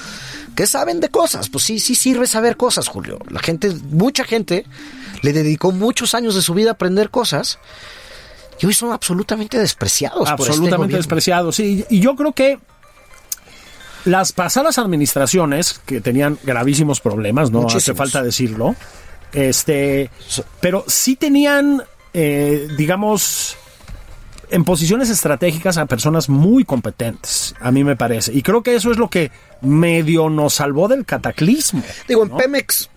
[0.55, 1.49] que saben de cosas.
[1.49, 3.19] Pues sí, sí sirve saber cosas, Julio.
[3.29, 4.65] La gente, mucha gente
[5.23, 7.59] le dedicó muchos años de su vida a aprender cosas
[8.61, 10.19] y hoy son absolutamente despreciados.
[10.19, 11.57] por este absolutamente despreciados.
[11.57, 12.59] Sí, y yo creo que
[14.05, 17.99] las pasadas administraciones que tenían gravísimos problemas, no hace Muchísimos.
[17.99, 18.77] falta decirlo,
[19.33, 20.11] este,
[20.61, 21.83] pero sí tenían,
[22.13, 23.57] eh, digamos,
[24.51, 28.33] en posiciones estratégicas a personas muy competentes, a mí me parece.
[28.33, 29.31] Y creo que eso es lo que
[29.63, 31.83] medio nos salvó del cataclismo.
[32.07, 32.37] Digo, en.
[32.37, 32.91] Pemex,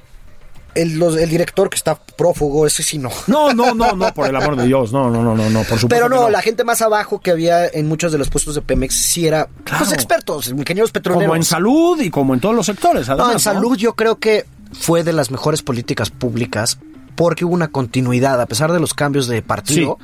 [0.82, 3.10] el, los- el director que está prófugo, ese sí no.
[3.28, 5.80] No, no, no, no, por el amor de Dios, no, no, no, no, no, por
[5.80, 5.88] supuesto.
[5.90, 8.96] Pero no, la gente más abajo que había en muchos de los puestos de Pemex
[8.96, 9.84] sí era Claro.
[9.86, 11.26] pues, expertos, ingenieros petroleros.
[11.26, 13.08] Como en salud y como en todos los sectores.
[13.08, 16.78] No, además, en salud yo creo que fue de las mejores políticas públicas
[17.16, 19.98] porque hubo una continuidad, a pesar de los cambios de partido.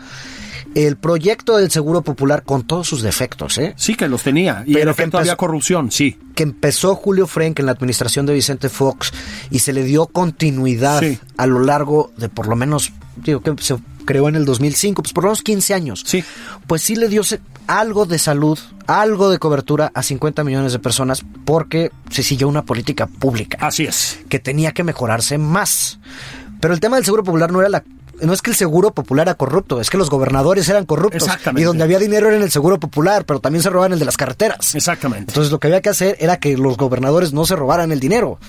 [0.75, 3.73] El proyecto del Seguro Popular con todos sus defectos, ¿eh?
[3.77, 4.63] Sí que los tenía.
[4.65, 6.17] Y Pero en que efecto había corrupción, sí.
[6.35, 9.11] que empezó Julio Frenk en la administración de Vicente Fox
[9.51, 11.19] y se le dio continuidad Sí.
[11.37, 15.13] a lo largo de por lo menos, digo que se creó en el 2005, pues
[15.13, 16.03] por lo menos 15 años.
[16.05, 16.23] Sí.
[16.67, 17.21] Pues sí le dio
[17.67, 22.63] algo de salud, algo de cobertura a 50 millones de personas porque se siguió una
[22.65, 24.19] política pública Así es.
[24.27, 25.99] que tenía que mejorarse más.
[26.59, 27.83] Pero el tema del seguro popular no era la
[28.23, 31.23] no es que el seguro popular era corrupto, es que los gobernadores eran corruptos.
[31.23, 31.61] Exactamente.
[31.61, 34.05] Y donde había dinero era en el seguro popular, pero también se robaban el de
[34.05, 34.75] las carreteras.
[34.75, 35.31] Exactamente.
[35.31, 38.39] Entonces lo que había que hacer era que los gobernadores no se robaran el dinero,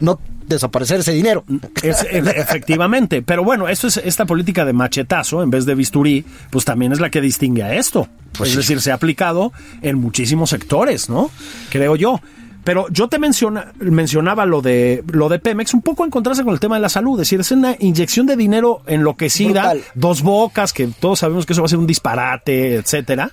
[0.00, 1.44] no desaparecer ese dinero.
[1.82, 6.24] Es- e- efectivamente, pero bueno, esto es esta política de machetazo en vez de bisturí,
[6.50, 8.08] pues también es la que distingue a esto.
[8.38, 8.58] Pues es sí.
[8.58, 9.52] decir, se ha aplicado
[9.82, 11.30] en muchísimos sectores, ¿no?
[11.70, 12.20] Creo yo.
[12.66, 16.52] Pero yo te menciona, mencionaba lo de lo de Pemex un poco en contraste con
[16.52, 19.84] el tema de la salud, es decir, es una inyección de dinero enloquecida, Brutal.
[19.94, 23.30] dos bocas, que todos sabemos que eso va a ser un disparate, etcétera.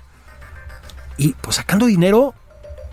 [1.18, 2.36] Y pues sacando dinero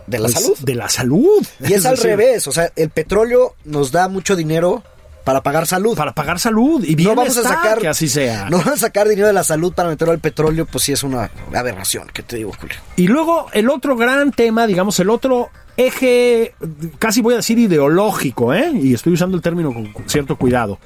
[0.06, 0.58] De la pues, salud.
[0.60, 1.46] de la salud.
[1.60, 4.82] Y es al decir, revés, o sea, el petróleo nos da mucho dinero
[5.24, 5.94] para pagar salud.
[5.94, 8.46] Para pagar salud y no vamos a bienestar, sacar que así sea.
[8.50, 11.02] No vamos a sacar dinero de la salud para meterlo al petróleo, pues sí es
[11.02, 12.76] una aberración, ¿qué te digo, Julio?
[12.96, 15.50] Y luego el otro gran tema, digamos, el otro
[15.86, 16.54] eje,
[16.98, 18.70] casi voy a decir ideológico, ¿eh?
[18.74, 20.78] y estoy usando el término con, cierto cuidado.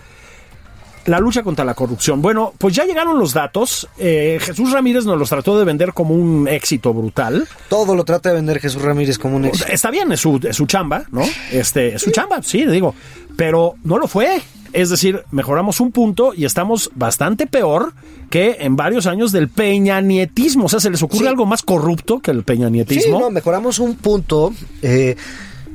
[1.06, 2.22] La lucha contra la corrupción.
[2.22, 3.88] Bueno, pues ya llegaron los datos.
[3.98, 7.46] Eh, Jesús Ramírez nos los trató de vender como un éxito brutal.
[7.68, 9.66] Todo lo trata de vender Jesús Ramírez como un éxito.
[9.70, 11.22] Está bien, es su, es su chamba, ¿no?
[11.52, 12.94] Este, es su chamba, sí, digo.
[13.36, 14.40] Pero no lo fue.
[14.72, 17.92] Es decir, mejoramos un punto y estamos bastante peor
[18.30, 20.64] que en varios años del peñanietismo.
[20.64, 21.26] O sea, ¿se les ocurre Sí.
[21.28, 23.20] algo más corrupto que el Sí, peñanietismo?
[23.20, 24.52] no, mejoramos un punto
[24.82, 25.16] eh,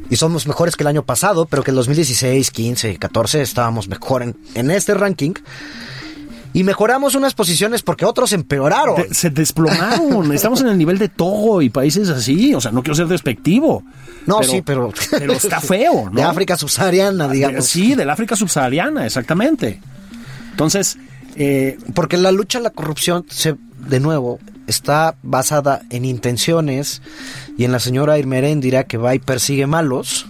[0.10, 4.24] y somos mejores que el año pasado, pero que el 2016, 15, 14 estábamos mejor
[4.24, 5.34] en, en este ranking.
[6.52, 8.96] Y mejoramos unas posiciones porque otros empeoraron.
[8.96, 10.32] De- se desplomaron.
[10.34, 12.56] Estamos en el nivel de Togo y países así.
[12.56, 13.84] O sea, no quiero ser despectivo.
[14.26, 14.92] no, sí, pero...
[15.12, 16.16] Pero está feo, ¿no?
[16.16, 17.66] De África subsahariana, digamos.
[17.66, 19.80] Sí, del África subsahariana, exactamente.
[20.50, 20.98] Entonces,
[21.36, 23.56] eh, Porque la lucha a la corrupción, se,
[23.88, 27.04] de nuevo, está basada en intenciones
[27.60, 30.28] y en la señora Irmeréndira que va y persigue malos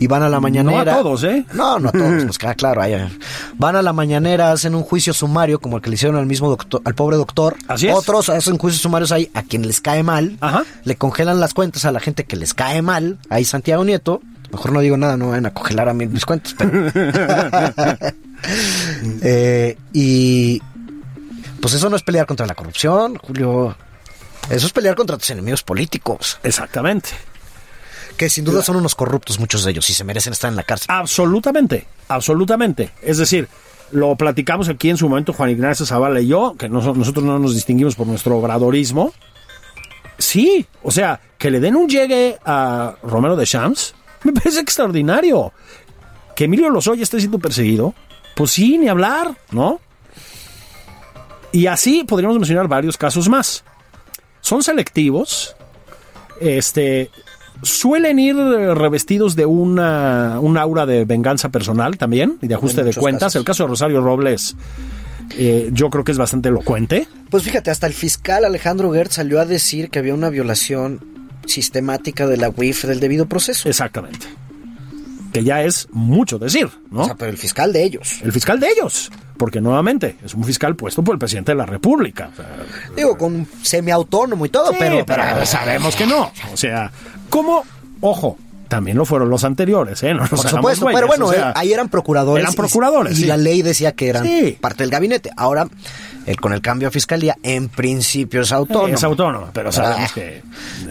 [0.00, 0.84] y van a la mañanera.
[0.84, 1.46] No a todos, ¿eh?
[1.52, 2.82] No, no a todos, nos queda claro.
[2.82, 3.16] ahí, ahí.
[3.58, 6.48] Van a la mañanera, hacen un juicio sumario como el que le hicieron al mismo
[6.48, 7.54] doctor, al pobre doctor.
[7.68, 7.94] Así es.
[7.94, 10.36] Otros hacen juicios sumarios ahí a quien les cae mal.
[10.40, 10.64] Ajá.
[10.82, 13.18] Le congelan las cuentas a la gente que les cae mal.
[13.30, 14.20] Ahí Santiago Nieto.
[14.50, 16.72] Mejor no digo nada, no van a congelar a mí mis cuentas, pero...
[19.22, 20.60] Eh, y
[21.60, 23.76] pues eso no es pelear contra la corrupción, Julio.
[24.50, 27.10] Eso es pelear contra tus enemigos políticos, exactamente.
[28.16, 30.62] que sin duda son unos corruptos muchos de ellos y se merecen estar en la
[30.64, 30.86] cárcel.
[30.90, 32.90] Absolutamente, absolutamente.
[33.00, 33.48] Es decir,
[33.92, 37.38] lo platicamos aquí en su momento Juan Ignacio Zavala y yo, que nos- nosotros no
[37.38, 39.12] nos distinguimos por nuestro obradorismo.
[40.18, 45.52] Sí, o sea, que le den un llegue a Romero de Champs, me parece extraordinario.
[46.36, 47.94] Que Emilio Lozoya esté siendo perseguido,
[48.36, 49.80] pues sí, ni hablar, ¿no?
[51.50, 53.64] Y así podríamos mencionar varios casos más.
[54.42, 55.56] Son selectivos,
[56.40, 57.10] este,
[57.62, 62.92] suelen ir revestidos de una, un aura de venganza personal también y de ajuste de
[62.92, 63.28] cuentas.
[63.28, 63.36] casos.
[63.36, 64.56] El caso de Rosario Robles,
[65.38, 67.06] eh, yo creo que es bastante elocuente.
[67.30, 71.00] Pues fíjate, hasta el fiscal Alejandro Gertz salió a decir que había una violación
[71.46, 73.68] sistemática de la UIF del debido proceso.
[73.68, 74.26] Exactamente.
[75.32, 77.02] Que ya es mucho decir, ¿no?
[77.02, 78.20] O sea, pero el fiscal de ellos.
[78.22, 79.10] el fiscal de ellos.
[79.36, 82.30] Porque nuevamente es un fiscal puesto por el presidente de la República.
[82.32, 82.46] O sea,
[82.94, 86.30] Digo, con semiautónomo y todo, sí, pero, pero sabemos que no.
[86.52, 86.92] O sea,
[87.30, 87.64] ¿cómo?
[88.00, 90.14] Ojo, también lo fueron los anteriores, ¿eh?
[90.14, 92.42] No Por supuesto, pero bueno, o sea, eh, ahí eran procuradores.
[92.44, 93.26] Eran procuradores, Y, sí.
[93.26, 94.56] la ley decía que eran Sí.
[94.60, 95.30] parte del gabinete.
[95.36, 95.66] Ahora,
[96.26, 98.94] eh, con el cambio a fiscalía, en principio es autónomo.
[98.94, 100.14] Es autónomo, pero sabemos Ah.
[100.14, 100.42] que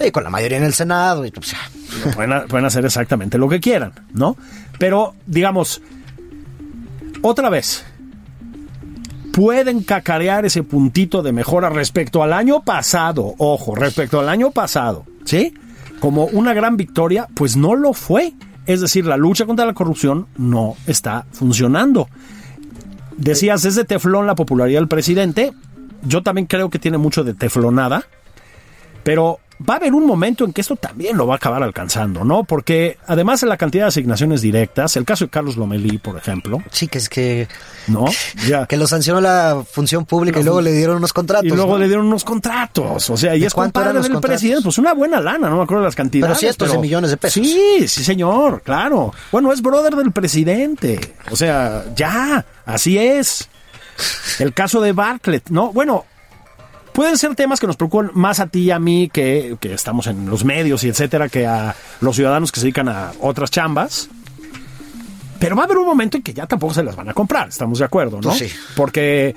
[0.05, 1.25] Y con la mayoría en el Senado.
[1.25, 1.53] Y, pues,
[2.15, 4.35] pueden, pueden hacer exactamente lo que quieran, ¿no?
[4.79, 5.81] Pero, digamos,
[7.21, 7.83] otra vez,
[9.33, 15.05] pueden cacarear ese puntito de mejora respecto al año pasado, ojo, respecto al año pasado,
[15.25, 15.53] ¿sí?
[15.99, 18.33] Como una gran victoria, pues no lo fue.
[18.65, 22.09] Es decir, la lucha contra la corrupción no está funcionando.
[23.17, 25.51] Decías, es de teflón la popularidad del presidente.
[26.03, 28.05] Yo también creo que tiene mucho de teflonada.
[29.03, 32.23] Pero va a haber un momento en que esto también lo va a acabar alcanzando,
[32.23, 32.43] ¿no?
[32.43, 36.59] Porque además de la cantidad de asignaciones directas, el caso de Carlos Lomelí, por ejemplo,
[36.71, 37.47] sí, que es que,
[37.87, 38.05] ¿no?
[38.47, 38.65] Ya.
[38.67, 41.45] que lo sancionó la función pública y luego le dieron unos contratos.
[41.45, 41.79] Y luego ¿no?
[41.79, 44.29] le dieron unos contratos, o sea, y ¿De es compadre del contratos?
[44.29, 46.37] presidente, pues una buena lana, no me acuerdo las cantidades.
[46.37, 47.45] Pero cientos de millones de pesos.
[47.45, 49.13] Sí, sí, señor, claro.
[49.31, 53.49] Bueno, es brother del presidente, o sea, ya, así es.
[54.39, 55.71] El caso de Bartlett, ¿no?
[55.71, 56.05] Bueno,
[56.93, 60.07] Pueden ser temas que nos preocupan más a ti y a mí, que, que estamos
[60.07, 64.09] en los medios y etcétera, que a los ciudadanos que se dedican a otras chambas.
[65.39, 67.49] Pero va a haber un momento en que ya tampoco se las van a comprar,
[67.49, 68.29] estamos de acuerdo, ¿no?
[68.29, 68.49] Pues sí.
[68.75, 69.35] Porque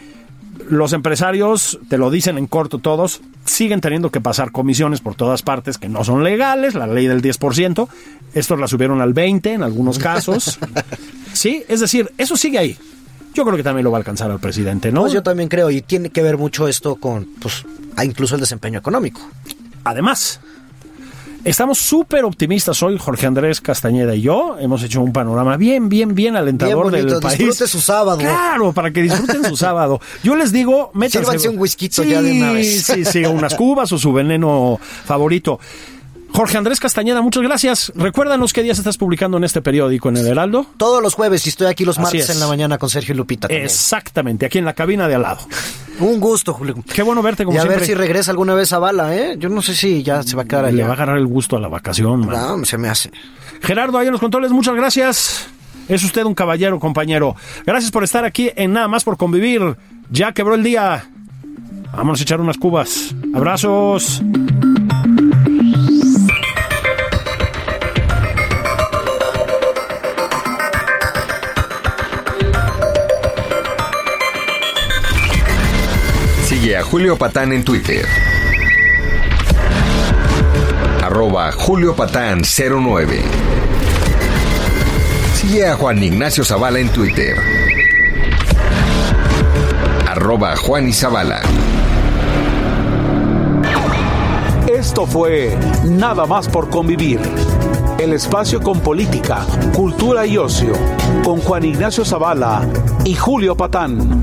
[0.68, 5.42] los empresarios, te lo dicen en corto todos, siguen teniendo que pasar comisiones por todas
[5.42, 7.88] partes que no son legales, la ley del 10%,
[8.34, 10.58] estos la subieron al 20% en algunos casos.
[11.32, 12.76] sí, es decir, eso sigue ahí.
[13.34, 15.02] Yo creo que también lo va a alcanzar al presidente, ¿no?
[15.02, 17.64] Pues yo también creo, y tiene que ver mucho esto con, pues,
[18.04, 19.20] incluso el desempeño económico.
[19.82, 20.40] Además,
[21.44, 24.56] estamos súper optimistas hoy, Jorge Andrés Castañeda y yo.
[24.58, 27.38] Hemos hecho un panorama bien, bien, bien alentador Bien bonito, del país.
[27.38, 28.18] disfrute su sábado.
[28.18, 30.00] Claro, para que disfruten su sábado.
[30.22, 31.18] Yo les digo, métanse.
[31.18, 32.84] Sírvanse un whisky sí, ya de una vez.
[32.84, 35.58] Sí, sí, unas cubas o su veneno favorito.
[36.34, 37.92] Jorge Andrés Castañeda, muchas gracias.
[37.94, 40.66] Recuérdanos qué días estás publicando en este periódico, en el Heraldo.
[40.76, 42.30] Todos los jueves y estoy aquí los Así martes es.
[42.34, 43.46] en la mañana con Sergio y Lupita.
[43.46, 43.64] también.
[43.64, 45.46] Exactamente, aquí en la cabina de al lado.
[46.00, 46.74] Un gusto, Julio.
[46.92, 47.78] Qué bueno verte como y a siempre.
[47.78, 49.36] ver si regresa alguna vez a Bala, ¿eh?
[49.38, 50.84] Yo no sé si ya se va a quedar Le allá.
[50.86, 52.58] va a agarrar el gusto a la vacación, man.
[52.58, 53.12] No, se me hace.
[53.62, 55.46] Gerardo, ahí en los controles, muchas gracias.
[55.88, 57.36] Es usted un caballero, compañero.
[57.64, 59.76] Gracias por estar aquí en Nada más por convivir.
[60.10, 61.08] Ya quebró el día.
[61.92, 63.14] Vámonos a echar unas cubas.
[63.32, 64.20] Abrazos.
[76.84, 78.06] Julio Patán en Twitter.
[81.02, 83.22] Arroba Julio Patán 09.
[85.34, 87.36] Sigue a Juan Ignacio Zavala en Twitter.
[90.08, 91.40] Arroba Juan y Zavala.
[94.68, 97.20] Esto fue Nada más por convivir.
[97.98, 100.74] El espacio con política, cultura y ocio,
[101.24, 102.62] con Juan Ignacio Zavala
[103.04, 104.22] y Julio Patán.